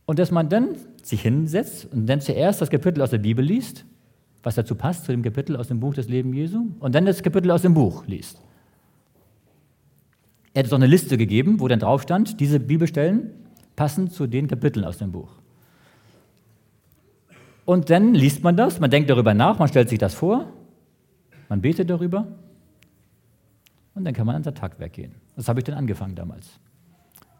[0.05, 3.85] Und dass man dann sich hinsetzt und dann zuerst das Kapitel aus der Bibel liest,
[4.43, 7.23] was dazu passt, zu dem Kapitel aus dem Buch des Lebens Jesu, und dann das
[7.23, 8.41] Kapitel aus dem Buch liest.
[10.53, 13.31] Er hat auch eine Liste gegeben, wo dann drauf stand, diese Bibelstellen
[13.75, 15.29] passen zu den Kapiteln aus dem Buch.
[17.65, 20.47] Und dann liest man das, man denkt darüber nach, man stellt sich das vor,
[21.47, 22.27] man betet darüber
[23.93, 25.15] und dann kann man an sein Tagwerk gehen.
[25.35, 26.59] Das habe ich dann angefangen damals.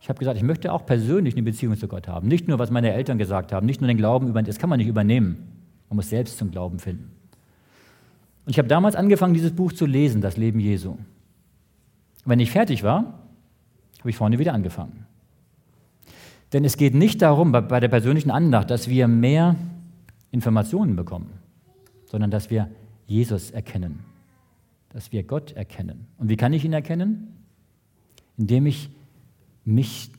[0.01, 2.27] Ich habe gesagt, ich möchte auch persönlich eine Beziehung zu Gott haben.
[2.27, 4.47] Nicht nur, was meine Eltern gesagt haben, nicht nur den Glauben übernehmen.
[4.47, 5.37] Das kann man nicht übernehmen.
[5.89, 7.11] Man muss selbst zum Glauben finden.
[8.45, 10.97] Und ich habe damals angefangen, dieses Buch zu lesen, das Leben Jesu.
[12.25, 13.19] Wenn ich fertig war,
[13.99, 15.05] habe ich vorne wieder angefangen.
[16.53, 19.55] Denn es geht nicht darum, bei der persönlichen Andacht, dass wir mehr
[20.31, 21.31] Informationen bekommen,
[22.05, 22.69] sondern dass wir
[23.07, 23.99] Jesus erkennen,
[24.89, 26.07] dass wir Gott erkennen.
[26.17, 27.31] Und wie kann ich ihn erkennen?
[28.41, 28.89] indem ich
[29.65, 30.09] mich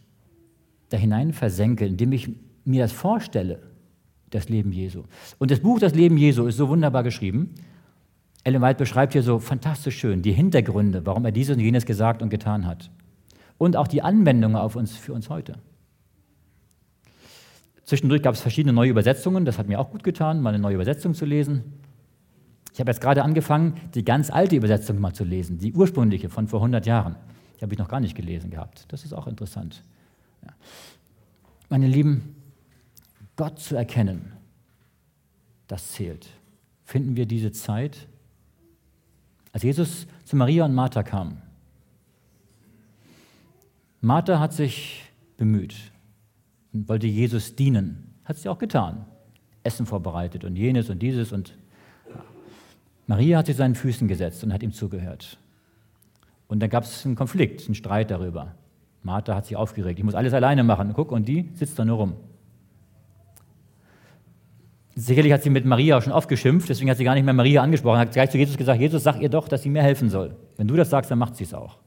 [0.88, 2.30] da hinein versenke, indem ich
[2.64, 3.58] mir das vorstelle,
[4.30, 5.02] das Leben Jesu.
[5.38, 7.54] Und das Buch Das Leben Jesu ist so wunderbar geschrieben.
[8.44, 12.22] Ellen White beschreibt hier so fantastisch schön die Hintergründe, warum er dieses und jenes gesagt
[12.22, 12.90] und getan hat.
[13.58, 15.54] Und auch die Anwendungen auf uns, für uns heute.
[17.84, 20.74] Zwischendurch gab es verschiedene neue Übersetzungen, das hat mir auch gut getan, mal eine neue
[20.74, 21.62] Übersetzung zu lesen.
[22.72, 26.48] Ich habe jetzt gerade angefangen, die ganz alte Übersetzung mal zu lesen, die ursprüngliche von
[26.48, 27.16] vor 100 Jahren.
[27.58, 28.86] Die habe ich noch gar nicht gelesen gehabt.
[28.88, 29.82] Das ist auch interessant.
[30.42, 30.52] Ja.
[31.68, 32.34] Meine Lieben,
[33.36, 34.32] Gott zu erkennen,
[35.68, 36.28] das zählt.
[36.84, 38.08] Finden wir diese Zeit?
[39.52, 41.38] Als Jesus zu Maria und Martha kam,
[44.00, 45.04] Martha hat sich
[45.36, 45.76] bemüht
[46.72, 48.14] und wollte Jesus dienen.
[48.24, 49.06] Hat sie auch getan.
[49.62, 51.56] Essen vorbereitet und jenes und dieses und
[53.06, 55.38] Maria hat sich seinen Füßen gesetzt und hat ihm zugehört.
[56.48, 58.54] Und dann gab es einen Konflikt, einen Streit darüber.
[59.02, 59.98] Martha hat sich aufgeregt.
[59.98, 60.92] Ich muss alles alleine machen.
[60.94, 62.14] Guck, und die sitzt da nur rum.
[64.94, 67.32] Sicherlich hat sie mit Maria auch schon oft geschimpft, deswegen hat sie gar nicht mehr
[67.34, 67.98] Maria angesprochen.
[67.98, 70.36] Hat gleich zu Jesus gesagt: Jesus, sag ihr doch, dass sie mir helfen soll.
[70.56, 71.78] Wenn du das sagst, dann macht sie es auch.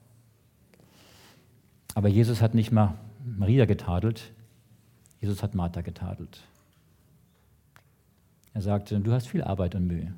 [1.93, 4.33] Aber Jesus hat nicht mal Maria getadelt,
[5.21, 6.41] Jesus hat Martha getadelt.
[8.53, 10.13] Er sagte: Du hast viel Arbeit und Mühe.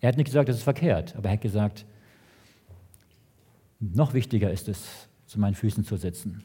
[0.00, 1.84] Er hat nicht gesagt, das ist verkehrt, aber er hat gesagt,
[3.80, 6.42] noch wichtiger ist es, zu meinen Füßen zu sitzen,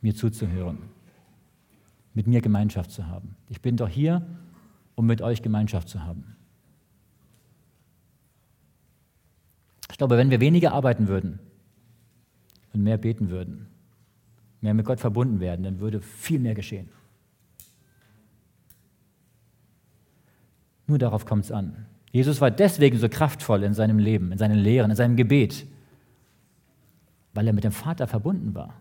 [0.00, 0.78] mir zuzuhören,
[2.16, 3.36] mit mir Gemeinschaft zu haben.
[3.50, 4.26] Ich bin doch hier,
[4.94, 6.34] um mit euch Gemeinschaft zu haben.
[9.90, 11.38] Ich glaube, wenn wir weniger arbeiten würden
[12.72, 13.66] und mehr beten würden,
[14.62, 16.88] mehr mit Gott verbunden werden, dann würde viel mehr geschehen.
[20.86, 21.84] Nur darauf kommt es an.
[22.12, 25.66] Jesus war deswegen so kraftvoll in seinem Leben, in seinen Lehren, in seinem Gebet,
[27.34, 28.72] weil er mit dem Vater verbunden war.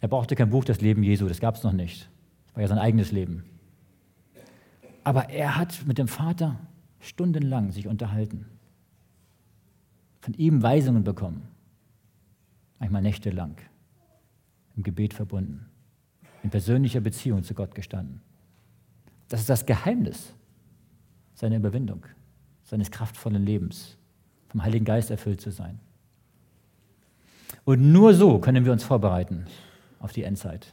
[0.00, 2.08] Er brauchte kein Buch, das Leben Jesu, das gab es noch nicht.
[2.54, 3.44] War ja sein eigenes Leben.
[5.04, 6.58] Aber er hat mit dem Vater
[7.00, 8.46] stundenlang sich unterhalten,
[10.20, 11.48] von ihm Weisungen bekommen,
[12.78, 13.56] manchmal nächtelang,
[14.76, 15.66] im Gebet verbunden,
[16.42, 18.20] in persönlicher Beziehung zu Gott gestanden.
[19.28, 20.34] Das ist das Geheimnis
[21.34, 22.04] seine Überwindung,
[22.62, 23.96] seines kraftvollen Lebens,
[24.48, 25.80] vom Heiligen Geist erfüllt zu sein.
[27.64, 29.46] Und nur so können wir uns vorbereiten
[29.98, 30.72] auf die Endzeit.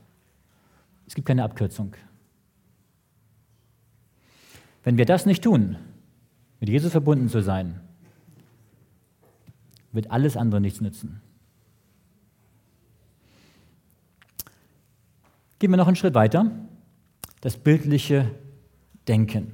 [1.10, 1.96] Es gibt keine Abkürzung.
[4.84, 5.76] Wenn wir das nicht tun,
[6.60, 7.82] mit Jesus verbunden zu sein,
[9.92, 11.20] wird alles andere nichts nützen.
[15.58, 16.52] Gehen wir noch einen Schritt weiter.
[17.42, 18.30] Das bildliche
[19.08, 19.54] Denken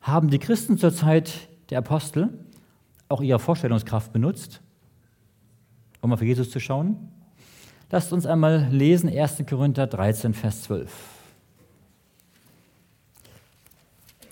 [0.00, 2.30] haben die Christen zur Zeit der Apostel
[3.10, 4.62] auch ihre Vorstellungskraft benutzt,
[6.00, 7.10] um auf Jesus zu schauen?
[7.92, 9.44] Lasst uns einmal lesen 1.
[9.46, 10.90] Korinther 13, Vers 12.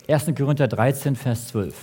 [0.08, 0.34] 1.
[0.34, 1.74] Korinther 13, Vers 12.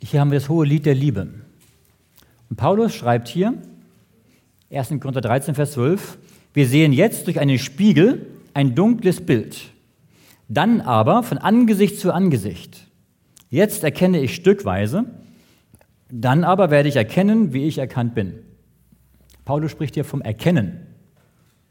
[0.00, 1.28] Hier haben wir das hohe Lied der Liebe.
[2.50, 3.54] Und Paulus schreibt hier,
[4.70, 4.88] 1.
[5.00, 6.18] Korinther 13, Vers 12,
[6.52, 9.70] wir sehen jetzt durch einen Spiegel ein dunkles Bild,
[10.46, 12.86] dann aber von Angesicht zu Angesicht.
[13.48, 15.06] Jetzt erkenne ich stückweise,
[16.08, 18.34] dann aber werde ich erkennen, wie ich erkannt bin.
[19.44, 20.86] Paulus spricht hier vom Erkennen,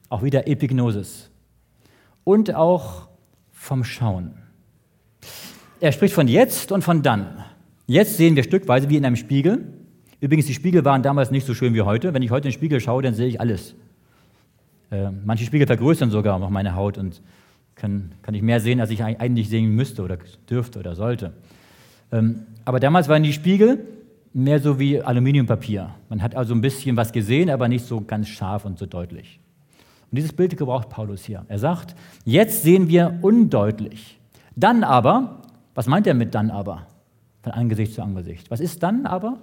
[0.09, 1.29] auch wieder Epignosis
[2.23, 3.09] und auch
[3.51, 4.33] vom Schauen.
[5.79, 7.43] Er spricht von jetzt und von dann.
[7.87, 9.73] Jetzt sehen wir stückweise wie in einem Spiegel.
[10.21, 12.13] Übrigens, die Spiegel waren damals nicht so schön wie heute.
[12.13, 13.75] Wenn ich heute in den Spiegel schaue, dann sehe ich alles.
[14.91, 17.21] Äh, manche Spiegel vergrößern sogar noch meine Haut und
[17.75, 20.17] kann, kann ich mehr sehen, als ich eigentlich sehen müsste oder
[20.49, 21.33] dürfte oder sollte.
[22.11, 23.85] Ähm, aber damals waren die Spiegel
[24.35, 25.95] mehr so wie Aluminiumpapier.
[26.09, 29.39] Man hat also ein bisschen was gesehen, aber nicht so ganz scharf und so deutlich.
[30.11, 31.45] Und dieses Bild gebraucht Paulus hier.
[31.47, 31.95] Er sagt,
[32.25, 34.19] jetzt sehen wir undeutlich.
[34.55, 35.41] Dann aber,
[35.73, 36.85] was meint er mit dann aber?
[37.43, 38.51] Von Angesicht zu Angesicht.
[38.51, 39.39] Was ist dann aber?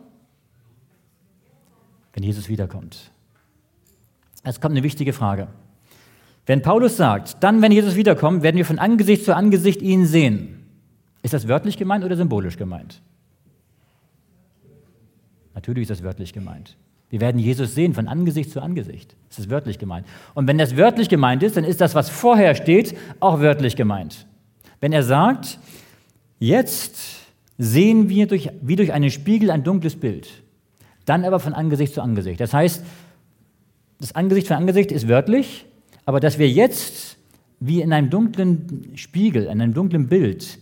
[2.12, 3.10] Wenn Jesus wiederkommt.
[4.44, 5.48] Es kommt eine wichtige Frage.
[6.44, 10.66] Wenn Paulus sagt, dann, wenn Jesus wiederkommt, werden wir von Angesicht zu Angesicht ihn sehen.
[11.22, 13.00] Ist das wörtlich gemeint oder symbolisch gemeint?
[15.54, 16.76] Natürlich ist das wörtlich gemeint.
[17.10, 19.14] Wir werden Jesus sehen von Angesicht zu Angesicht.
[19.28, 20.06] Das ist wörtlich gemeint.
[20.32, 24.26] Und wenn das wörtlich gemeint ist, dann ist das, was vorher steht, auch wörtlich gemeint.
[24.80, 25.58] Wenn er sagt,
[26.38, 26.98] jetzt
[27.58, 30.42] sehen wir durch, wie durch einen Spiegel ein dunkles Bild,
[31.04, 32.40] dann aber von Angesicht zu Angesicht.
[32.40, 32.82] Das heißt,
[34.00, 35.66] das Angesicht für Angesicht ist wörtlich,
[36.06, 37.18] aber dass wir jetzt
[37.60, 40.58] wie in einem dunklen Spiegel, in einem dunklen Bild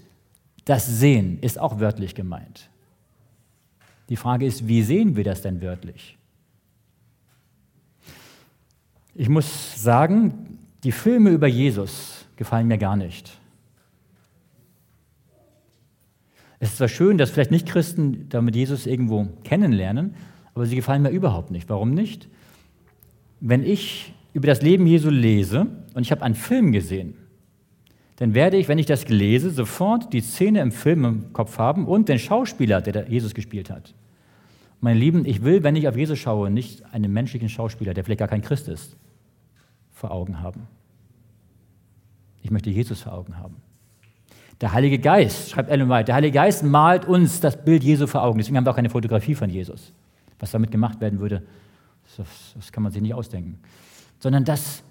[0.64, 2.69] Das Sehen ist auch wörtlich gemeint.
[4.10, 6.18] Die Frage ist, wie sehen wir das denn wörtlich?
[9.14, 13.38] Ich muss sagen, die Filme über Jesus gefallen mir gar nicht.
[16.58, 20.14] Es ist zwar schön, dass vielleicht nicht Christen damit Jesus irgendwo kennenlernen,
[20.54, 21.68] aber sie gefallen mir überhaupt nicht.
[21.68, 22.28] Warum nicht?
[23.40, 27.14] Wenn ich über das Leben Jesu lese und ich habe einen Film gesehen,
[28.20, 31.86] dann werde ich, wenn ich das lese, sofort die Szene im Film im Kopf haben
[31.86, 33.94] und den Schauspieler, der Jesus gespielt hat.
[34.82, 38.18] Meine Lieben, ich will, wenn ich auf Jesus schaue, nicht einen menschlichen Schauspieler, der vielleicht
[38.18, 38.94] gar kein Christ ist,
[39.90, 40.66] vor Augen haben.
[42.42, 43.56] Ich möchte Jesus vor Augen haben.
[44.60, 48.22] Der Heilige Geist, schreibt Ellen White, der Heilige Geist malt uns das Bild Jesu vor
[48.22, 48.36] Augen.
[48.36, 49.94] Deswegen haben wir auch keine Fotografie von Jesus.
[50.38, 51.42] Was damit gemacht werden würde,
[52.18, 53.58] das, das kann man sich nicht ausdenken.
[54.18, 54.82] Sondern dass,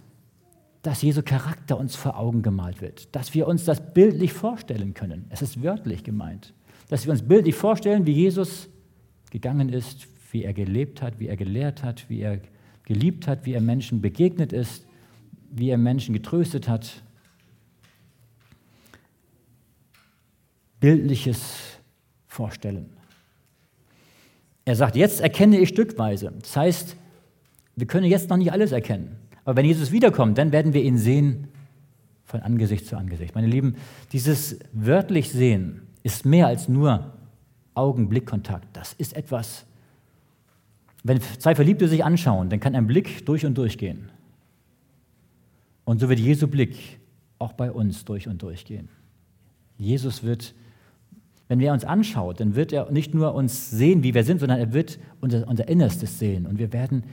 [0.81, 3.13] dass Jesu Charakter uns vor Augen gemalt wird.
[3.15, 5.25] Dass wir uns das bildlich vorstellen können.
[5.29, 6.53] Es ist wörtlich gemeint.
[6.87, 8.69] Dass wir uns bildlich vorstellen, wie Jesus
[9.29, 12.39] gegangen ist, wie er gelebt hat, wie er gelehrt hat, wie er
[12.85, 14.85] geliebt hat, wie er Menschen begegnet ist,
[15.51, 17.03] wie er Menschen getröstet hat.
[20.79, 21.77] Bildliches
[22.25, 22.89] Vorstellen.
[24.63, 26.31] Er sagt, jetzt erkenne ich stückweise.
[26.39, 26.95] Das heißt,
[27.75, 29.18] wir können jetzt noch nicht alles erkennen.
[29.45, 31.47] Aber wenn Jesus wiederkommt, dann werden wir ihn sehen
[32.25, 33.35] von Angesicht zu Angesicht.
[33.35, 33.75] Meine Lieben,
[34.11, 37.13] dieses wörtlich Sehen ist mehr als nur
[37.73, 38.67] Augenblickkontakt.
[38.73, 39.65] Das ist etwas,
[41.03, 44.11] wenn zwei Verliebte sich anschauen, dann kann ein Blick durch und durch gehen.
[45.85, 46.99] Und so wird Jesu Blick
[47.39, 48.89] auch bei uns durch und durch gehen.
[49.77, 50.53] Jesus wird,
[51.47, 54.59] wenn er uns anschaut, dann wird er nicht nur uns sehen, wie wir sind, sondern
[54.59, 56.45] er wird unser, unser Innerstes sehen.
[56.45, 57.03] Und wir werden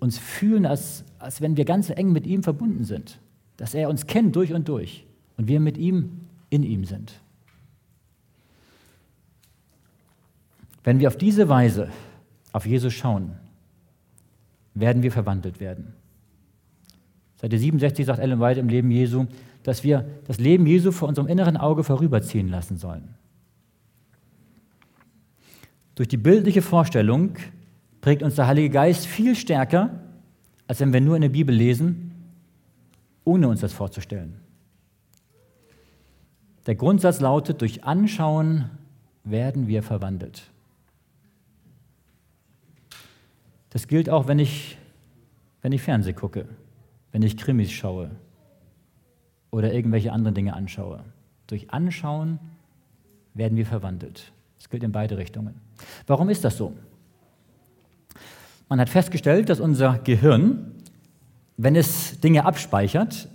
[0.00, 3.18] uns fühlen, als, als wenn wir ganz eng mit ihm verbunden sind.
[3.56, 5.04] Dass er uns kennt durch und durch
[5.36, 7.20] und wir mit ihm in ihm sind.
[10.84, 11.90] Wenn wir auf diese Weise
[12.52, 13.32] auf Jesus schauen,
[14.74, 15.92] werden wir verwandelt werden.
[17.40, 19.26] Seite 67 sagt Ellen White im Leben Jesu,
[19.62, 23.14] dass wir das Leben Jesu vor unserem inneren Auge vorüberziehen lassen sollen.
[25.94, 27.34] Durch die bildliche Vorstellung
[28.00, 30.00] prägt uns der Heilige Geist viel stärker,
[30.66, 32.12] als wenn wir nur in der Bibel lesen,
[33.24, 34.40] ohne uns das vorzustellen.
[36.66, 38.70] Der Grundsatz lautet, durch Anschauen
[39.24, 40.50] werden wir verwandelt.
[43.70, 44.78] Das gilt auch, wenn ich,
[45.62, 46.46] wenn ich Fernseh gucke,
[47.12, 48.10] wenn ich Krimis schaue
[49.50, 51.04] oder irgendwelche anderen Dinge anschaue.
[51.46, 52.38] Durch Anschauen
[53.34, 54.32] werden wir verwandelt.
[54.58, 55.54] Das gilt in beide Richtungen.
[56.06, 56.74] Warum ist das so?
[58.68, 60.72] Man hat festgestellt, dass unser Gehirn,
[61.56, 63.28] wenn es Dinge abspeichert,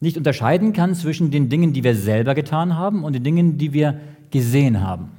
[0.00, 3.72] nicht unterscheiden kann zwischen den Dingen, die wir selber getan haben und den Dingen, die
[3.72, 5.10] wir gesehen haben.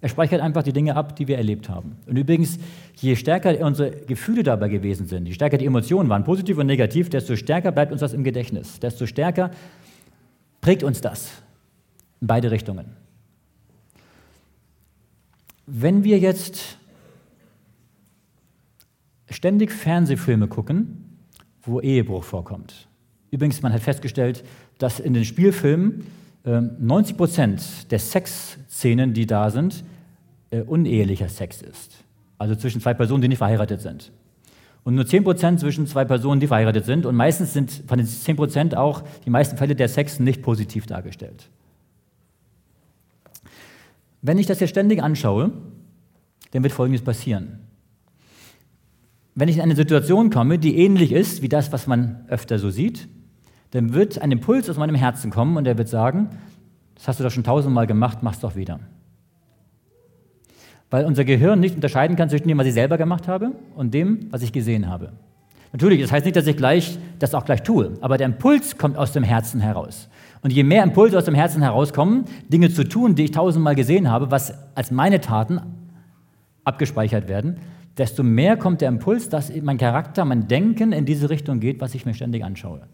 [0.00, 1.96] Er speichert einfach die Dinge ab, die wir erlebt haben.
[2.06, 2.58] Und übrigens,
[2.96, 7.08] je stärker unsere Gefühle dabei gewesen sind, je stärker die Emotionen waren, positiv und negativ,
[7.08, 9.52] desto stärker bleibt uns das im Gedächtnis, desto stärker
[10.60, 11.30] prägt uns das
[12.20, 12.86] in beide Richtungen.
[15.66, 16.78] Wenn wir jetzt
[19.32, 21.18] ständig Fernsehfilme gucken,
[21.62, 22.88] wo Ehebruch vorkommt.
[23.30, 24.44] Übrigens, man hat festgestellt,
[24.78, 26.06] dass in den Spielfilmen
[26.44, 29.84] äh, 90 Prozent der Sexszenen, die da sind,
[30.50, 32.04] äh, unehelicher Sex ist.
[32.38, 34.12] Also zwischen zwei Personen, die nicht verheiratet sind.
[34.84, 37.06] Und nur 10 Prozent zwischen zwei Personen, die verheiratet sind.
[37.06, 40.86] Und meistens sind von den 10 Prozent auch die meisten Fälle der Sex nicht positiv
[40.86, 41.48] dargestellt.
[44.20, 45.52] Wenn ich das hier ständig anschaue,
[46.50, 47.60] dann wird Folgendes passieren
[49.34, 52.70] wenn ich in eine Situation komme, die ähnlich ist wie das, was man öfter so
[52.70, 53.08] sieht,
[53.70, 56.28] dann wird ein Impuls aus meinem Herzen kommen und der wird sagen,
[56.94, 58.80] das hast du doch schon tausendmal gemacht, mach's doch wieder.
[60.90, 64.28] Weil unser Gehirn nicht unterscheiden kann zwischen dem, was ich selber gemacht habe und dem,
[64.30, 65.12] was ich gesehen habe.
[65.72, 68.98] Natürlich, das heißt nicht, dass ich gleich, das auch gleich tue, aber der Impuls kommt
[68.98, 70.10] aus dem Herzen heraus.
[70.42, 74.10] Und je mehr Impulse aus dem Herzen herauskommen, Dinge zu tun, die ich tausendmal gesehen
[74.10, 75.60] habe, was als meine Taten
[76.64, 77.56] abgespeichert werden,
[77.98, 81.94] desto mehr kommt der Impuls, dass mein Charakter, mein Denken in diese Richtung geht, was
[81.94, 82.86] ich mir ständig anschaue.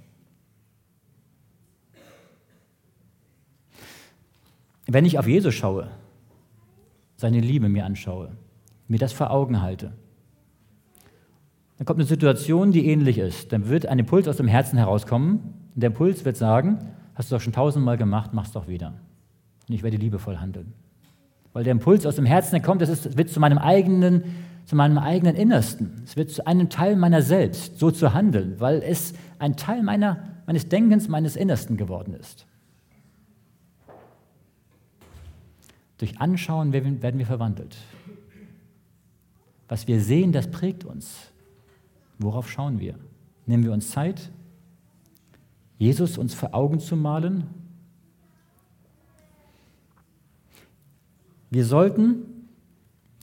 [4.87, 5.91] Wenn ich auf Jesus schaue,
[7.17, 8.37] seine Liebe mir anschaue,
[8.89, 9.93] mir das vor Augen halte,
[11.77, 13.53] dann kommt eine Situation, die ähnlich ist.
[13.53, 16.79] Dann wird ein Impuls aus dem Herzen herauskommen und der Impuls wird sagen,
[17.15, 18.95] hast du doch schon tausendmal gemacht, mach's doch wieder.
[19.69, 20.73] Und ich werde liebevoll handeln.
[21.53, 24.25] Weil der Impuls aus dem Herzen kommt, das ist, wird zu meinem eigenen
[24.69, 26.03] zu meinem eigenen Innersten.
[26.05, 30.43] Es wird zu einem Teil meiner selbst, so zu handeln, weil es ein Teil meiner,
[30.45, 32.47] meines Denkens, meines Innersten geworden ist.
[35.97, 37.79] Durch Anschauen werden wir verwandelt.
[39.69, 41.17] Was wir sehen, das prägt uns.
[42.19, 42.95] Worauf schauen wir?
[43.47, 44.31] Nehmen wir uns Zeit,
[45.79, 47.45] Jesus uns vor Augen zu malen?
[51.49, 52.38] Wir sollten,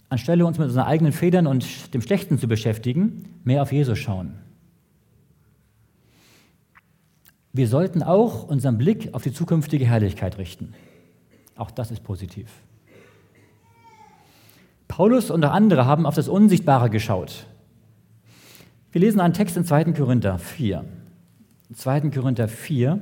[0.10, 4.36] anstelle uns mit unseren eigenen Federn und dem Schlechten zu beschäftigen, mehr auf Jesus schauen.
[7.54, 10.74] Wir sollten auch unseren Blick auf die zukünftige Herrlichkeit richten.
[11.56, 12.50] Auch das ist positiv.
[14.88, 17.46] Paulus und andere haben auf das Unsichtbare geschaut.
[18.92, 19.94] Wir lesen einen Text in 2.
[19.94, 20.86] Korinther 4.
[21.74, 22.02] 2.
[22.12, 23.00] Korinther 4,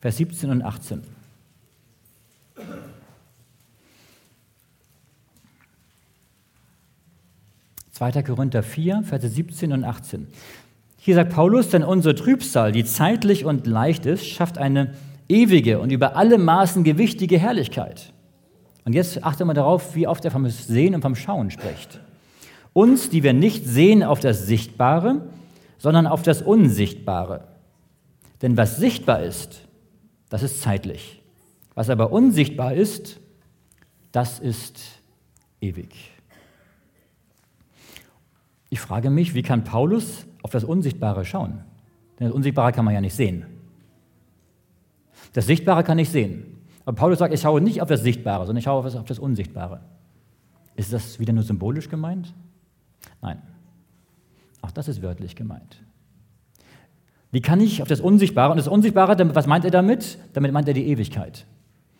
[0.00, 1.02] Vers 17 und 18.
[8.02, 10.26] Zweiter Korinther 4, Verse 17 und 18.
[10.98, 14.94] Hier sagt Paulus, denn unsere Trübsal, die zeitlich und leicht ist, schafft eine
[15.28, 18.12] ewige und über alle Maßen gewichtige Herrlichkeit.
[18.84, 22.00] Und jetzt achte mal darauf, wie oft er vom Sehen und vom Schauen spricht.
[22.72, 25.22] Uns, die wir nicht sehen auf das Sichtbare,
[25.78, 27.44] sondern auf das Unsichtbare.
[28.42, 29.60] Denn was sichtbar ist,
[30.28, 31.22] das ist zeitlich.
[31.76, 33.20] Was aber unsichtbar ist,
[34.10, 34.80] das ist
[35.60, 36.11] ewig.
[38.72, 41.62] Ich frage mich, wie kann Paulus auf das Unsichtbare schauen.
[42.18, 43.44] Denn das Unsichtbare kann man ja nicht sehen.
[45.34, 46.56] Das Sichtbare kann ich sehen.
[46.86, 49.82] Aber Paulus sagt, ich schaue nicht auf das Sichtbare, sondern ich schaue auf das Unsichtbare.
[50.74, 52.32] Ist das wieder nur symbolisch gemeint?
[53.20, 53.42] Nein.
[54.62, 55.82] Auch das ist wörtlich gemeint.
[57.30, 60.16] Wie kann ich auf das Unsichtbare, und das Unsichtbare, was meint er damit?
[60.32, 61.44] Damit meint er die Ewigkeit.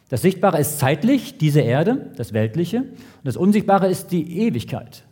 [0.08, 5.04] Das Sichtbare ist zeitlich, diese Erde, das Weltliche, und das Unsichtbare ist die Ewigkeit.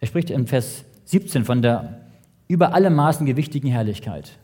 [0.00, 2.00] Er spricht in Vers 17 von der
[2.48, 4.38] über alle Maßen gewichtigen Herrlichkeit.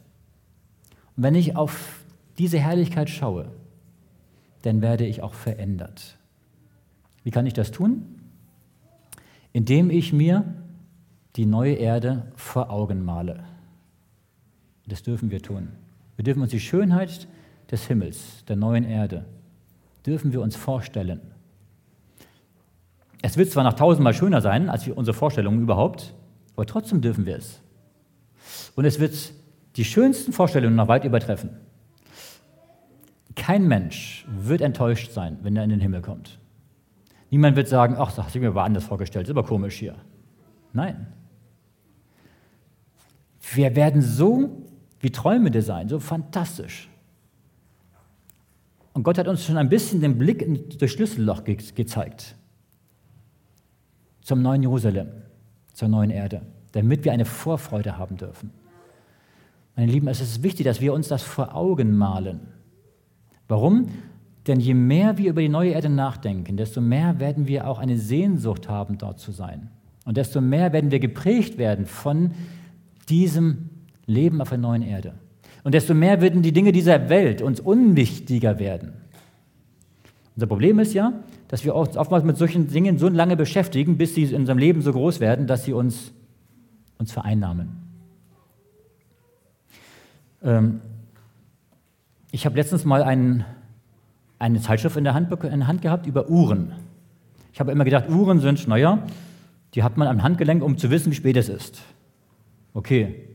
[1.17, 2.01] Und wenn ich auf
[2.39, 3.51] diese Herrlichkeit schaue,
[4.63, 6.17] dann werde ich auch verändert.
[7.25, 8.21] Wie kann ich das tun?
[9.53, 10.45] Indem ich mir
[11.37, 13.45] die neue Erde vor Augen male.
[14.87, 15.69] Das dürfen wir tun.
[16.17, 17.27] Wir dürfen uns die Schönheit
[17.71, 19.25] des Himmels, der neuen Erde,
[20.05, 21.21] dürfen wir uns vorstellen.
[23.23, 26.13] Es wird zwar noch tausendmal schöner sein als unsere Vorstellungen überhaupt,
[26.57, 27.61] aber trotzdem dürfen wir es.
[28.75, 29.33] Und es wird
[29.77, 31.51] die schönsten Vorstellungen noch weit übertreffen.
[33.37, 36.39] Kein Mensch wird enttäuscht sein, wenn er in den Himmel kommt.
[37.31, 39.95] Niemand wird sagen, ach, das habe ich mir aber anders vorgestellt, ist aber komisch hier.
[40.73, 41.07] Nein.
[43.55, 44.67] Wir werden so
[45.01, 46.89] wie Träumende sein, so fantastisch.
[48.93, 52.37] Und Gott hat uns schon ein bisschen den Blick durch Schlüsselloch ge gezeigt
[54.23, 55.09] zum neuen Jerusalem,
[55.75, 56.43] zur neuen Erde,
[56.73, 58.51] damit wir eine Vorfreude haben dürfen.
[59.77, 62.41] Meine Lieben, es ist wichtig, dass wir uns das vor Augen malen.
[63.49, 63.89] Warum?
[64.47, 67.97] Denn je mehr wir über die neue Erde nachdenken, desto mehr werden wir auch eine
[67.97, 69.71] Sehnsucht haben, dort zu sein.
[70.05, 72.33] Und desto mehr werden wir geprägt werden von
[73.09, 73.71] diesem
[74.07, 75.15] Leben auf der neuen Erde.
[75.65, 78.95] Und desto mehr werden die Dinge dieser Welt uns unwichtiger werden.
[80.35, 81.13] Unser Problem ist ja,
[81.49, 84.81] dass wir uns oftmals mit solchen Dingen so lange beschäftigen, bis sie in unserem Leben
[84.81, 86.13] so groß werden, dass sie uns,
[86.99, 87.83] uns vereinnahmen.
[90.43, 90.81] Ähm,
[92.31, 93.45] ich habe letztens mal einen,
[94.39, 96.73] eine Zeitschrift in der, Hand, in der Hand gehabt über Uhren.
[97.53, 99.01] Ich habe immer gedacht, Uhren sind, naja,
[99.75, 101.83] die hat man am Handgelenk, um zu wissen, wie spät es ist.
[102.73, 103.29] Okay.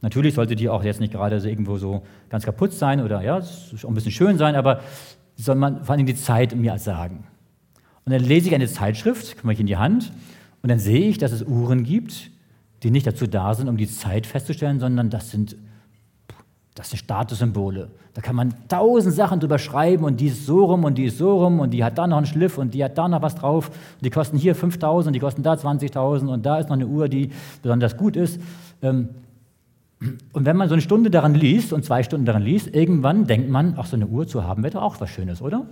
[0.00, 3.88] Natürlich sollte die auch jetzt nicht gerade irgendwo so ganz kaputt sein oder ja, auch
[3.88, 4.80] ein bisschen schön sein, aber
[5.38, 7.24] soll man vor allem die Zeit mir sagen.
[8.04, 10.12] Und dann lese ich eine Zeitschrift, komme ich in die Hand
[10.62, 12.30] und dann sehe ich, dass es Uhren gibt,
[12.82, 15.56] die nicht dazu da sind, um die Zeit festzustellen, sondern das sind
[16.78, 17.88] das sind Statussymbole.
[18.14, 21.18] Da kann man tausend Sachen drüber schreiben und die ist so rum und die ist
[21.18, 23.34] so rum und die hat da noch einen Schliff und die hat da noch was
[23.34, 23.68] drauf.
[23.68, 27.08] Und die kosten hier 5.000, die kosten da 20.000 und da ist noch eine Uhr,
[27.08, 27.30] die
[27.62, 28.40] besonders gut ist.
[28.80, 29.08] Ähm,
[30.32, 33.50] und wenn man so eine Stunde daran liest und zwei Stunden daran liest, irgendwann denkt
[33.50, 35.66] man, ach, so eine Uhr zu haben wäre doch auch was Schönes, oder?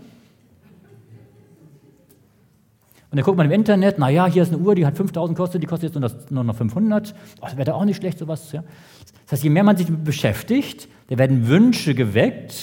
[3.10, 5.62] Und dann guckt man im Internet, naja, hier ist eine Uhr, die hat 5000 kostet,
[5.62, 7.14] die kostet jetzt nur noch 500.
[7.40, 8.50] Oh, das wäre doch auch nicht schlecht, sowas.
[8.50, 8.64] Ja.
[9.24, 12.56] Das heißt, je mehr man sich damit beschäftigt, da werden Wünsche geweckt,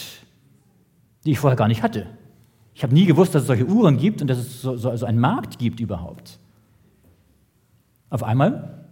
[1.26, 2.08] die ich vorher gar nicht hatte.
[2.76, 5.06] Ich habe nie gewusst, dass es solche Uhren gibt und dass es so, so also
[5.06, 6.40] einen Markt gibt überhaupt.
[8.10, 8.86] Auf einmal,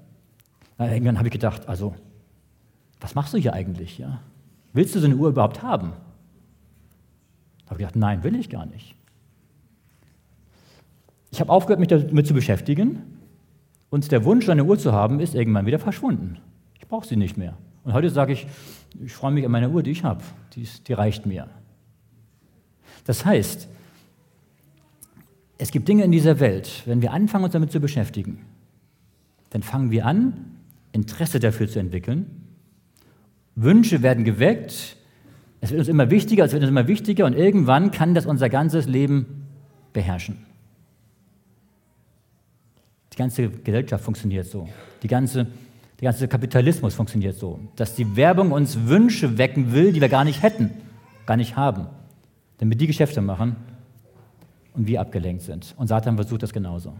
[0.79, 1.95] irgendwann habe ich gedacht, also,
[3.01, 3.97] was machst du hier eigentlich?
[3.97, 4.21] Ja?
[4.73, 5.93] Willst du so eine Uhr überhaupt haben?
[7.65, 8.95] Da habe ich gedacht, nein, will ich gar nicht.
[11.31, 13.01] Ich habe aufgehört, mich damit zu beschäftigen
[13.89, 16.37] und der Wunsch, eine Uhr zu haben, ist irgendwann wieder verschwunden.
[16.79, 17.57] Ich brauche sie nicht mehr.
[17.83, 18.47] Und heute sage ich,
[19.03, 20.21] ich freue mich an meiner Uhr, die ich habe.
[20.53, 21.47] Die, die reicht mir.
[23.05, 23.67] Das heißt,
[25.57, 28.45] es gibt Dinge in dieser Welt, wenn wir anfangen, uns damit zu beschäftigen,
[29.51, 30.57] dann fangen wir an,
[30.91, 32.40] Interesse dafür zu entwickeln.
[33.55, 34.97] Wünsche werden geweckt,
[35.61, 38.49] es wird uns immer wichtiger, es wird uns immer wichtiger und irgendwann kann das unser
[38.49, 39.47] ganzes Leben
[39.93, 40.45] beherrschen.
[43.13, 44.67] Die ganze Gesellschaft funktioniert so.
[45.03, 45.45] Die ganze,
[45.99, 50.23] der ganze Kapitalismus funktioniert so, dass die Werbung uns Wünsche wecken will, die wir gar
[50.23, 50.71] nicht hätten,
[51.25, 51.87] gar nicht haben,
[52.57, 53.57] damit die Geschäfte machen
[54.73, 55.75] und wir abgelenkt sind.
[55.77, 56.95] Und Satan versucht das genauso.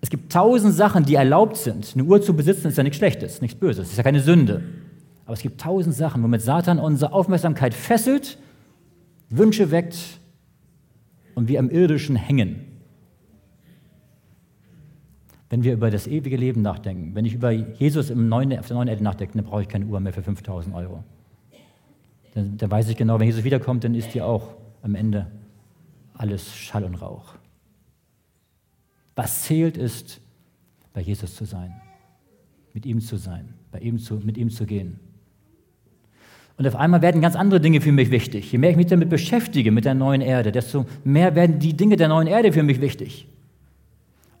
[0.00, 1.92] Es gibt tausend Sachen, die erlaubt sind.
[1.94, 4.62] Eine Uhr zu besitzen ist ja nichts Schlechtes, nichts Böses, ist ja keine Sünde.
[5.24, 8.38] Aber es gibt tausend Sachen, womit Satan unsere Aufmerksamkeit fesselt,
[9.28, 9.98] Wünsche weckt
[11.34, 12.64] und wir am Irdischen hängen.
[15.50, 18.76] Wenn wir über das ewige Leben nachdenken, wenn ich über Jesus im neuen, auf der
[18.76, 21.04] neuen Erde nachdenke, dann brauche ich keine Uhr mehr für 5000 Euro.
[22.34, 25.26] Dann, dann weiß ich genau, wenn Jesus wiederkommt, dann ist die auch am Ende
[26.14, 27.37] alles Schall und Rauch.
[29.18, 30.20] Was zählt ist,
[30.92, 31.74] bei Jesus zu sein,
[32.72, 35.00] mit ihm zu sein, bei ihm zu, mit ihm zu gehen.
[36.56, 38.52] Und auf einmal werden ganz andere Dinge für mich wichtig.
[38.52, 41.96] Je mehr ich mich damit beschäftige, mit der neuen Erde, desto mehr werden die Dinge
[41.96, 43.26] der neuen Erde für mich wichtig.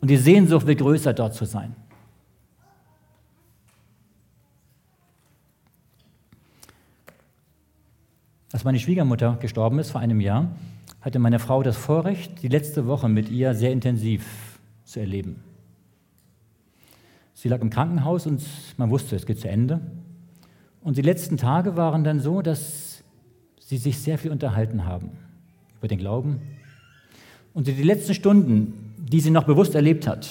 [0.00, 1.74] Und die Sehnsucht wird größer, dort zu sein.
[8.52, 10.52] Als meine Schwiegermutter gestorben ist vor einem Jahr,
[11.00, 14.24] hatte meine Frau das Vorrecht, die letzte Woche mit ihr sehr intensiv
[14.88, 15.44] zu erleben.
[17.34, 18.42] Sie lag im Krankenhaus und
[18.78, 19.80] man wusste, es geht zu Ende.
[20.80, 23.04] Und die letzten Tage waren dann so, dass
[23.60, 25.10] sie sich sehr viel unterhalten haben
[25.76, 26.40] über den Glauben.
[27.52, 30.28] Und die letzten Stunden, die sie noch bewusst erlebt hat,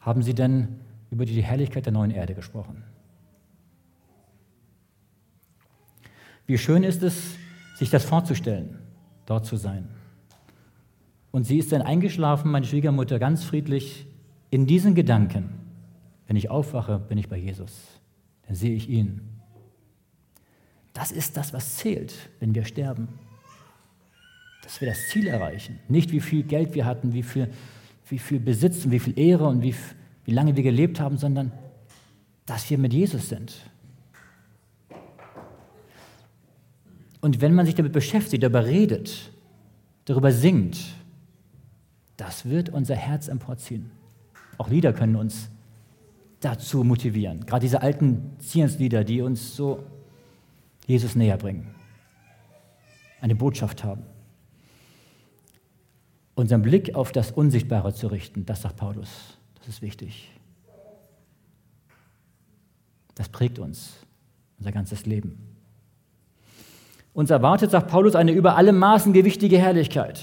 [0.00, 0.68] haben sie dann
[1.10, 2.84] über die Herrlichkeit der neuen Erde gesprochen.
[6.46, 7.36] Wie schön ist es,
[7.76, 8.78] sich das vorzustellen
[9.26, 9.88] dort zu sein.
[11.34, 14.06] Und sie ist dann eingeschlafen, meine Schwiegermutter, ganz friedlich
[14.50, 15.50] in diesen Gedanken.
[16.28, 17.72] Wenn ich aufwache, bin ich bei Jesus.
[18.46, 19.20] Dann sehe ich ihn.
[20.92, 23.08] Das ist das, was zählt, wenn wir sterben.
[24.62, 25.80] Dass wir das Ziel erreichen.
[25.88, 27.50] Nicht, wie viel Geld wir hatten, wie viel,
[28.08, 29.74] wie viel Besitz und wie viel Ehre und wie,
[30.26, 31.50] wie lange wir gelebt haben, sondern
[32.46, 33.56] dass wir mit Jesus sind.
[37.20, 39.32] Und wenn man sich damit beschäftigt, darüber redet,
[40.04, 40.78] darüber singt,
[42.16, 43.90] das wird unser Herz emporziehen.
[44.58, 45.50] Auch Lieder können uns
[46.40, 47.46] dazu motivieren.
[47.46, 49.84] Gerade diese alten Zionslieder, die uns so
[50.86, 51.74] Jesus näher bringen,
[53.20, 54.02] eine Botschaft haben.
[56.34, 60.30] Unseren Blick auf das Unsichtbare zu richten, das sagt Paulus, das ist wichtig.
[63.14, 63.94] Das prägt uns,
[64.58, 65.38] unser ganzes Leben.
[67.14, 70.20] Uns erwartet, sagt Paulus, eine über alle Maßen gewichtige Herrlichkeit.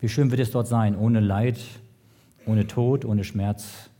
[0.00, 1.58] Wie schön wird es dort sein, ohne Leid,
[2.44, 3.90] ohne Tod, ohne Schmerz,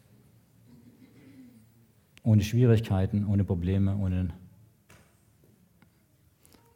[2.22, 4.28] ohne Schwierigkeiten, ohne Probleme, ohne,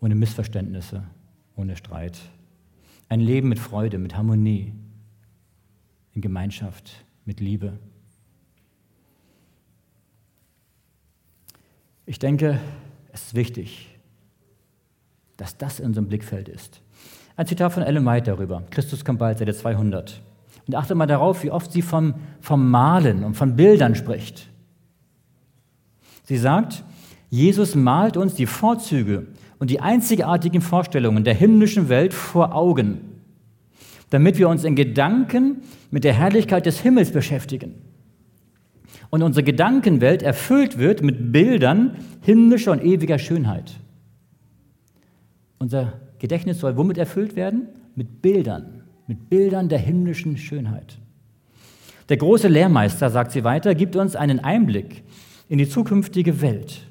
[0.00, 1.04] ohne Missverständnisse,
[1.56, 2.18] ohne Streit.
[3.08, 4.72] Ein Leben mit Freude, mit Harmonie,
[6.14, 7.78] in Gemeinschaft, mit Liebe.
[12.06, 12.58] Ich denke,
[13.12, 13.98] es ist wichtig,
[15.36, 16.80] dass das in unserem Blickfeld ist.
[17.40, 18.64] Ein Zitat von Ellen White darüber.
[18.68, 20.20] Christus kommt bald, Seite 200.
[20.66, 24.50] Und achte mal darauf, wie oft sie vom, vom Malen und von Bildern spricht.
[26.24, 26.84] Sie sagt,
[27.30, 29.26] Jesus malt uns die Vorzüge
[29.58, 33.22] und die einzigartigen Vorstellungen der himmlischen Welt vor Augen,
[34.10, 37.76] damit wir uns in Gedanken mit der Herrlichkeit des Himmels beschäftigen
[39.08, 43.80] und unsere Gedankenwelt erfüllt wird mit Bildern himmlischer und ewiger Schönheit.
[45.58, 47.68] Unser Gedächtnis soll womit erfüllt werden?
[47.96, 50.98] Mit Bildern, mit Bildern der himmlischen Schönheit.
[52.08, 55.02] Der große Lehrmeister, sagt sie weiter, gibt uns einen Einblick
[55.48, 56.86] in die zukünftige Welt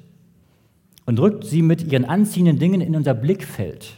[1.06, 3.96] und drückt sie mit ihren anziehenden Dingen in unser Blickfeld.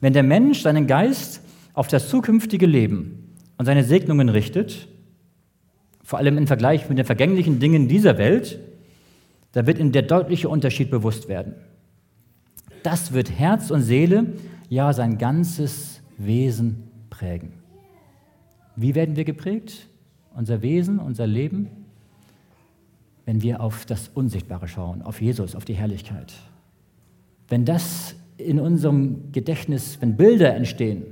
[0.00, 1.40] Wenn der Mensch seinen Geist
[1.74, 4.88] auf das zukünftige Leben und seine Segnungen richtet,
[6.02, 8.58] vor allem im Vergleich mit den vergänglichen Dingen dieser Welt,
[9.52, 11.54] da wird ihm der deutliche Unterschied bewusst werden.
[12.82, 14.32] Das wird Herz und Seele,
[14.68, 17.52] ja sein ganzes Wesen prägen.
[18.76, 19.88] Wie werden wir geprägt?
[20.34, 21.68] Unser Wesen, unser Leben?
[23.24, 26.32] Wenn wir auf das Unsichtbare schauen, auf Jesus, auf die Herrlichkeit.
[27.48, 31.04] Wenn das in unserem Gedächtnis, wenn Bilder entstehen,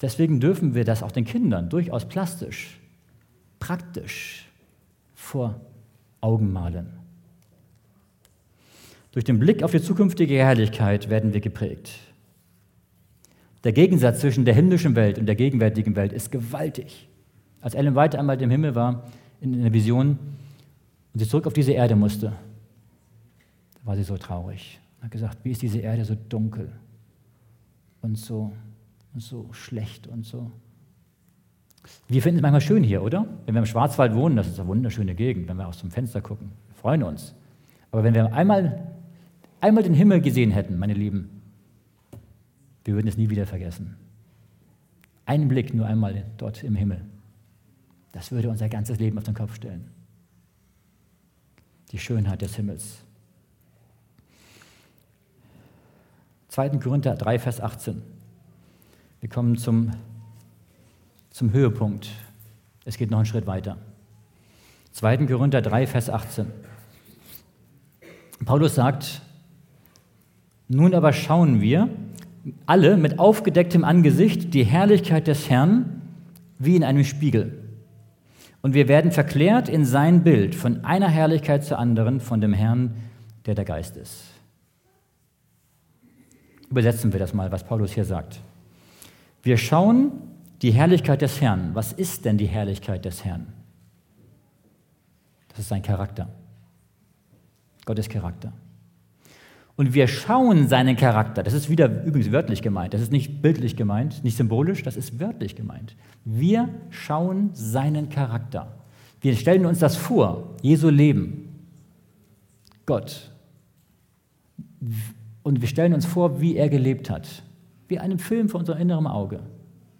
[0.00, 2.80] Deswegen dürfen wir das auch den Kindern durchaus plastisch,
[3.58, 4.48] praktisch
[5.14, 5.60] vor
[6.20, 6.88] Augen malen.
[9.12, 11.90] Durch den Blick auf die zukünftige Herrlichkeit werden wir geprägt.
[13.64, 17.08] Der Gegensatz zwischen der himmlischen Welt und der gegenwärtigen Welt ist gewaltig.
[17.60, 19.04] Als Ellen White einmal im Himmel war,
[19.40, 20.18] in der Vision,
[21.12, 22.32] und sie zurück auf diese Erde musste,
[23.84, 24.78] war sie so traurig.
[24.98, 26.70] Und hat gesagt, wie ist diese Erde so dunkel
[28.02, 28.52] und so,
[29.12, 30.50] und so schlecht und so.
[32.08, 33.26] Wir finden es manchmal schön hier, oder?
[33.46, 36.20] Wenn wir im Schwarzwald wohnen, das ist eine wunderschöne Gegend, wenn wir aus dem Fenster
[36.20, 36.52] gucken.
[36.68, 37.34] Wir freuen uns.
[37.90, 38.89] Aber wenn wir einmal,
[39.60, 41.40] einmal den Himmel gesehen hätten, meine Lieben,
[42.84, 43.96] wir würden es nie wieder vergessen.
[45.26, 47.04] Einen Blick nur einmal dort im Himmel.
[48.12, 49.88] Das würde unser ganzes Leben auf den Kopf stellen.
[51.92, 52.98] Die Schönheit des Himmels.
[56.48, 56.70] 2.
[56.78, 58.02] Korinther 3, Vers 18.
[59.20, 59.92] Wir kommen zum,
[61.30, 62.10] zum Höhepunkt.
[62.84, 63.78] Es geht noch einen Schritt weiter.
[64.92, 65.26] 2.
[65.26, 66.46] Korinther 3, Vers 18.
[68.44, 69.22] Paulus sagt,
[70.70, 71.88] nun aber schauen wir
[72.64, 76.00] alle mit aufgedecktem Angesicht die Herrlichkeit des Herrn
[76.58, 77.64] wie in einem Spiegel.
[78.62, 82.94] Und wir werden verklärt in sein Bild von einer Herrlichkeit zur anderen von dem Herrn,
[83.46, 84.22] der der Geist ist.
[86.70, 88.40] Übersetzen wir das mal, was Paulus hier sagt.
[89.42, 90.12] Wir schauen
[90.62, 91.70] die Herrlichkeit des Herrn.
[91.74, 93.48] Was ist denn die Herrlichkeit des Herrn?
[95.48, 96.28] Das ist sein Charakter.
[97.86, 98.52] Gottes Charakter.
[99.80, 101.42] Und wir schauen seinen Charakter.
[101.42, 102.92] Das ist wieder übrigens wörtlich gemeint.
[102.92, 105.96] Das ist nicht bildlich gemeint, nicht symbolisch, das ist wörtlich gemeint.
[106.26, 108.76] Wir schauen seinen Charakter.
[109.22, 111.48] Wir stellen uns das vor, Jesu Leben,
[112.84, 113.30] Gott.
[115.42, 117.42] Und wir stellen uns vor, wie er gelebt hat.
[117.88, 119.40] Wie einem Film vor unserem inneren Auge.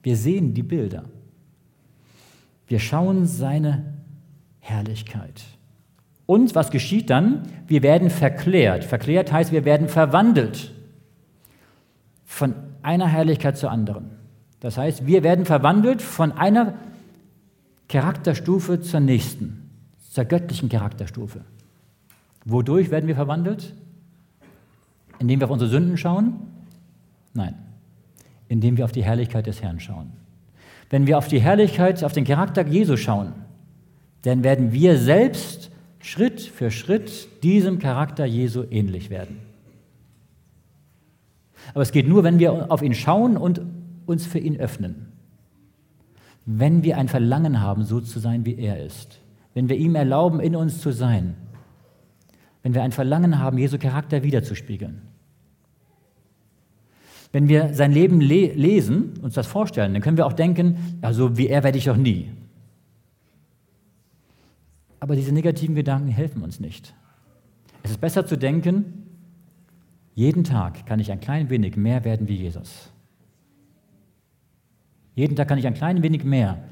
[0.03, 1.07] Wir sehen die Bilder.
[2.66, 3.95] Wir schauen seine
[4.59, 5.43] Herrlichkeit.
[6.31, 7.43] Und was geschieht dann?
[7.66, 8.85] Wir werden verklärt.
[8.85, 10.72] Verklärt heißt, wir werden verwandelt
[12.24, 14.11] von einer Herrlichkeit zur anderen.
[14.61, 16.74] Das heißt, wir werden verwandelt von einer
[17.89, 19.70] Charakterstufe zur nächsten,
[20.09, 21.41] zur göttlichen Charakterstufe.
[22.45, 23.74] Wodurch werden wir verwandelt?
[25.18, 26.35] Indem wir auf unsere Sünden schauen?
[27.35, 27.57] Nein,
[28.47, 30.12] indem wir auf die Herrlichkeit des Herrn schauen.
[30.91, 33.33] Wenn wir auf die Herrlichkeit, auf den Charakter Jesu schauen,
[34.22, 35.69] dann werden wir selbst
[36.01, 39.38] Schritt für Schritt diesem Charakter Jesu ähnlich werden.
[41.74, 43.61] Aber es geht nur, wenn wir auf ihn schauen und
[44.07, 45.12] uns für ihn öffnen.
[46.46, 49.20] Wenn wir ein Verlangen haben, so zu sein, wie er ist.
[49.55, 51.36] Wenn wir ihm erlauben, in uns zu sein.
[52.62, 55.03] Wenn wir ein Verlangen haben, Jesu Charakter wiederzuspiegeln.
[57.32, 61.12] Wenn wir sein Leben le lesen, uns das vorstellen, dann können wir auch denken, ja,
[61.12, 62.30] so wie er werde ich doch nie.
[65.01, 66.94] Aber diese negativen Gedanken helfen uns nicht.
[67.82, 69.07] Es ist besser zu denken,
[70.14, 72.92] jeden Tag kann ich ein klein wenig mehr werden wie Jesus.
[75.14, 76.62] Jeden Tag kann ich ein klein wenig mehr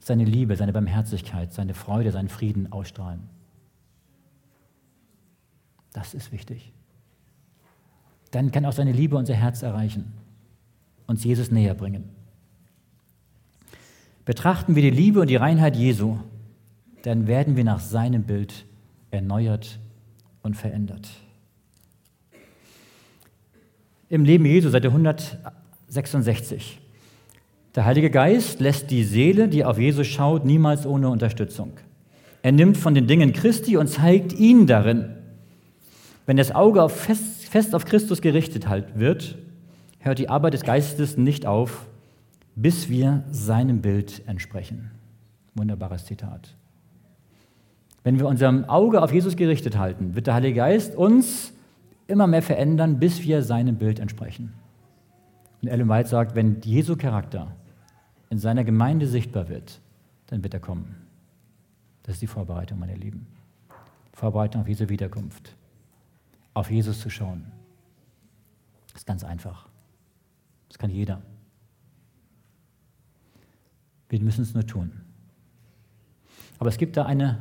[0.00, 3.20] seine Liebe, seine Barmherzigkeit, seine Freude, seinen Frieden ausstrahlen.
[5.92, 6.72] Das ist wichtig.
[8.30, 10.12] Dann kann auch seine Liebe unser Herz erreichen,
[11.06, 12.08] uns Jesus näher bringen.
[14.24, 16.18] Betrachten wir die Liebe und die Reinheit Jesu
[17.02, 18.64] dann werden wir nach seinem Bild
[19.10, 19.78] erneuert
[20.42, 21.08] und verändert.
[24.08, 26.80] Im Leben Jesu seit 166.
[27.76, 31.74] Der Heilige Geist lässt die Seele, die auf Jesus schaut, niemals ohne Unterstützung.
[32.42, 35.16] Er nimmt von den Dingen Christi und zeigt ihn darin.
[36.26, 39.38] Wenn das Auge auf fest, fest auf Christus gerichtet halt wird,
[40.00, 41.86] hört die Arbeit des Geistes nicht auf,
[42.56, 44.90] bis wir seinem Bild entsprechen.
[45.54, 46.56] Wunderbares Zitat.
[48.02, 51.52] Wenn wir unser Auge auf Jesus gerichtet halten, wird der Heilige Geist uns
[52.06, 54.52] immer mehr verändern, bis wir seinem Bild entsprechen.
[55.62, 57.54] Und Ellen White sagt, wenn Jesu Charakter
[58.30, 59.80] in seiner Gemeinde sichtbar wird,
[60.28, 60.96] dann wird er kommen.
[62.02, 63.26] Das ist die Vorbereitung, meine Lieben.
[64.12, 65.54] Vorbereitung auf Jesu Wiederkunft.
[66.54, 67.44] Auf Jesus zu schauen.
[68.92, 69.68] Das ist ganz einfach.
[70.68, 71.20] Das kann jeder.
[74.08, 74.92] Wir müssen es nur tun.
[76.58, 77.38] Aber es gibt da eine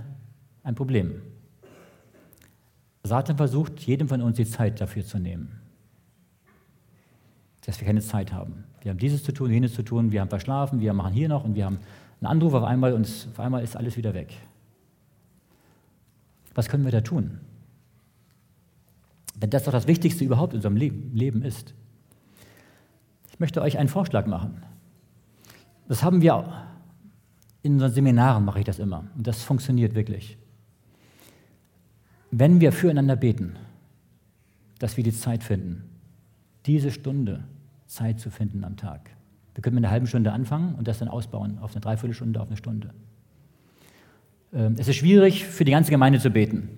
[0.70, 1.22] ein Problem.
[3.04, 5.60] Satan versucht, jedem von uns die Zeit dafür zu nehmen.
[7.66, 8.66] Dass wir keine Zeit haben.
[8.82, 11.44] Wir haben dieses zu tun, jenes zu tun, wir haben verschlafen, wir machen hier noch
[11.44, 11.80] und wir haben
[12.22, 14.34] einen Anruf auf einmal und auf einmal ist alles wieder weg.
[16.54, 17.40] Was können wir da tun?
[19.40, 21.74] Wenn das doch das Wichtigste überhaupt in unserem Leben ist.
[23.32, 24.64] Ich möchte euch einen Vorschlag machen.
[25.88, 26.68] Das haben wir
[27.64, 29.06] in unseren Seminaren, mache ich das immer.
[29.16, 30.38] Und das funktioniert wirklich
[32.32, 33.56] wenn wir füreinander beten,
[34.80, 35.84] dass wir die Zeit finden,
[36.66, 37.44] diese Stunde
[37.88, 39.10] Zeit zu finden am Tag.
[39.56, 42.48] Wir können mit einer halben Stunde anfangen und das dann ausbauen auf eine Dreiviertelstunde, auf
[42.48, 42.92] eine Stunde.
[44.54, 46.70] Ähm, es ist schwierig, für die ganze Gemeinde zu beten.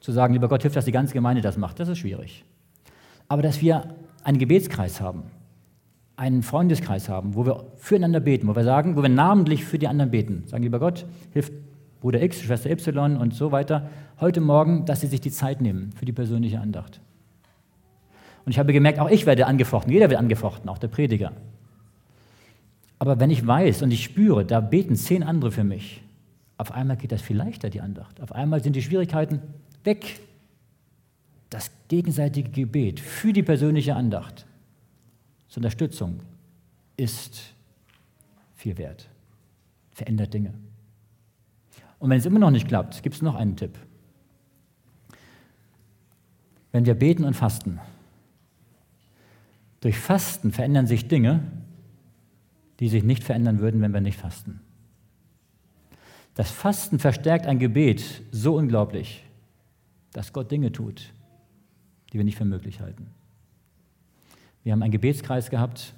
[0.00, 2.44] Zu sagen, lieber Gott, hilf, dass die ganze Gemeinde das macht, das ist schwierig.
[3.28, 5.24] Aber dass wir einen Gebetskreis haben,
[6.16, 9.88] einen Freundeskreis haben, wo wir füreinander beten, wo wir sagen, wo wir namentlich für die
[9.88, 10.44] anderen beten.
[10.46, 11.50] Sagen, lieber Gott, hilf
[12.00, 13.88] Bruder X, Schwester Y und so weiter,
[14.20, 17.00] heute Morgen, dass sie sich die Zeit nehmen für die persönliche Andacht.
[18.44, 21.32] Und ich habe gemerkt, auch ich werde angefochten, jeder wird angefochten, auch der Prediger.
[22.98, 26.02] Aber wenn ich weiß und ich spüre, da beten zehn andere für mich,
[26.58, 28.20] auf einmal geht das viel leichter, die Andacht.
[28.20, 29.40] Auf einmal sind die Schwierigkeiten
[29.84, 30.20] weg.
[31.50, 34.46] Das gegenseitige Gebet für die persönliche Andacht
[35.48, 36.20] zur Unterstützung
[36.96, 37.52] ist
[38.54, 39.08] viel wert,
[39.92, 40.54] verändert Dinge.
[41.98, 43.78] Und wenn es immer noch nicht klappt, gibt es noch einen Tipp.
[46.72, 47.80] Wenn wir beten und fasten,
[49.80, 51.42] durch Fasten verändern sich Dinge,
[52.80, 54.60] die sich nicht verändern würden, wenn wir nicht fasten.
[56.34, 59.24] Das Fasten verstärkt ein Gebet so unglaublich,
[60.12, 61.12] dass Gott Dinge tut,
[62.12, 63.06] die wir nicht für möglich halten.
[64.62, 65.94] Wir haben einen Gebetskreis gehabt,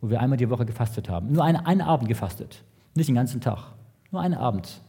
[0.00, 1.32] wo wir einmal die Woche gefastet haben.
[1.32, 2.64] Nur einen, einen Abend gefastet,
[2.94, 3.72] nicht den ganzen Tag,
[4.10, 4.82] nur einen Abend.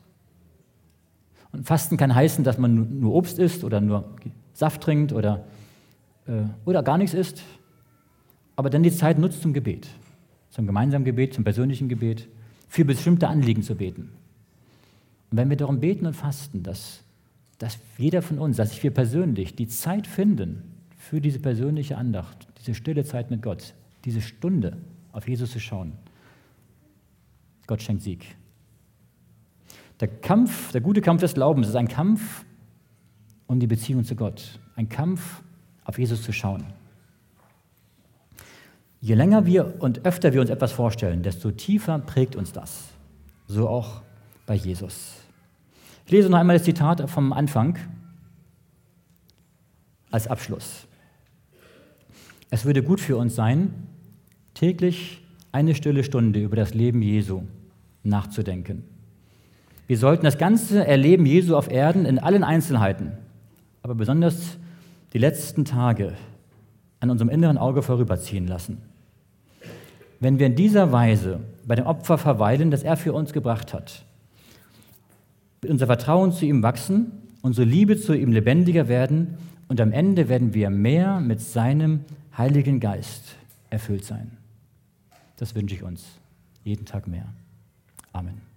[1.53, 4.09] Und Fasten kann heißen, dass man nur Obst isst oder nur
[4.53, 5.45] Saft trinkt oder,
[6.27, 7.41] äh, oder gar nichts isst,
[8.55, 9.87] aber dann die Zeit nutzt zum Gebet,
[10.49, 12.27] zum gemeinsamen Gebet, zum persönlichen Gebet,
[12.67, 14.09] für bestimmte Anliegen zu beten.
[15.31, 17.03] Und wenn wir darum beten und fasten, dass,
[17.59, 20.63] dass jeder von uns, dass wir persönlich die Zeit finden
[20.97, 23.73] für diese persönliche Andacht, diese stille Zeit mit Gott,
[24.05, 24.77] diese Stunde
[25.11, 25.93] auf Jesus zu schauen,
[27.67, 28.35] Gott schenkt Sieg.
[29.99, 32.43] Der Kampf, der gute Kampf des Glaubens ist ein Kampf
[33.47, 35.43] um die Beziehung zu Gott, ein Kampf
[35.85, 36.63] auf Jesus zu schauen.
[38.99, 42.85] Je länger wir und öfter wir uns etwas vorstellen, desto tiefer prägt uns das.
[43.47, 44.01] So auch
[44.45, 45.15] bei Jesus.
[46.05, 47.77] Ich lese noch einmal das Zitat vom Anfang
[50.09, 50.87] als Abschluss.
[52.49, 53.73] Es würde gut für uns sein,
[54.53, 55.21] täglich
[55.51, 57.43] eine stille Stunde über das Leben Jesu
[58.03, 58.92] nachzudenken.
[59.88, 63.11] Wir sollten das ganze Erleben Jesu auf Erden in allen Einzelheiten,
[63.81, 64.57] aber besonders
[65.13, 66.13] die letzten Tage
[66.99, 68.81] an unserem inneren Auge vorüberziehen lassen.
[70.19, 74.05] Wenn wir in dieser Weise bei dem Opfer verweilen, das er für uns gebracht hat,
[75.67, 77.11] unser Vertrauen zu ihm wachsen,
[77.41, 82.01] unsere Liebe zu ihm lebendiger werden und am Ende werden wir mehr mit seinem
[82.38, 83.36] Heiligen Geist
[83.69, 84.31] erfüllt sein.
[85.38, 86.05] Das wünsche ich uns
[86.63, 87.25] jeden Tag mehr.
[88.13, 88.52] Amen.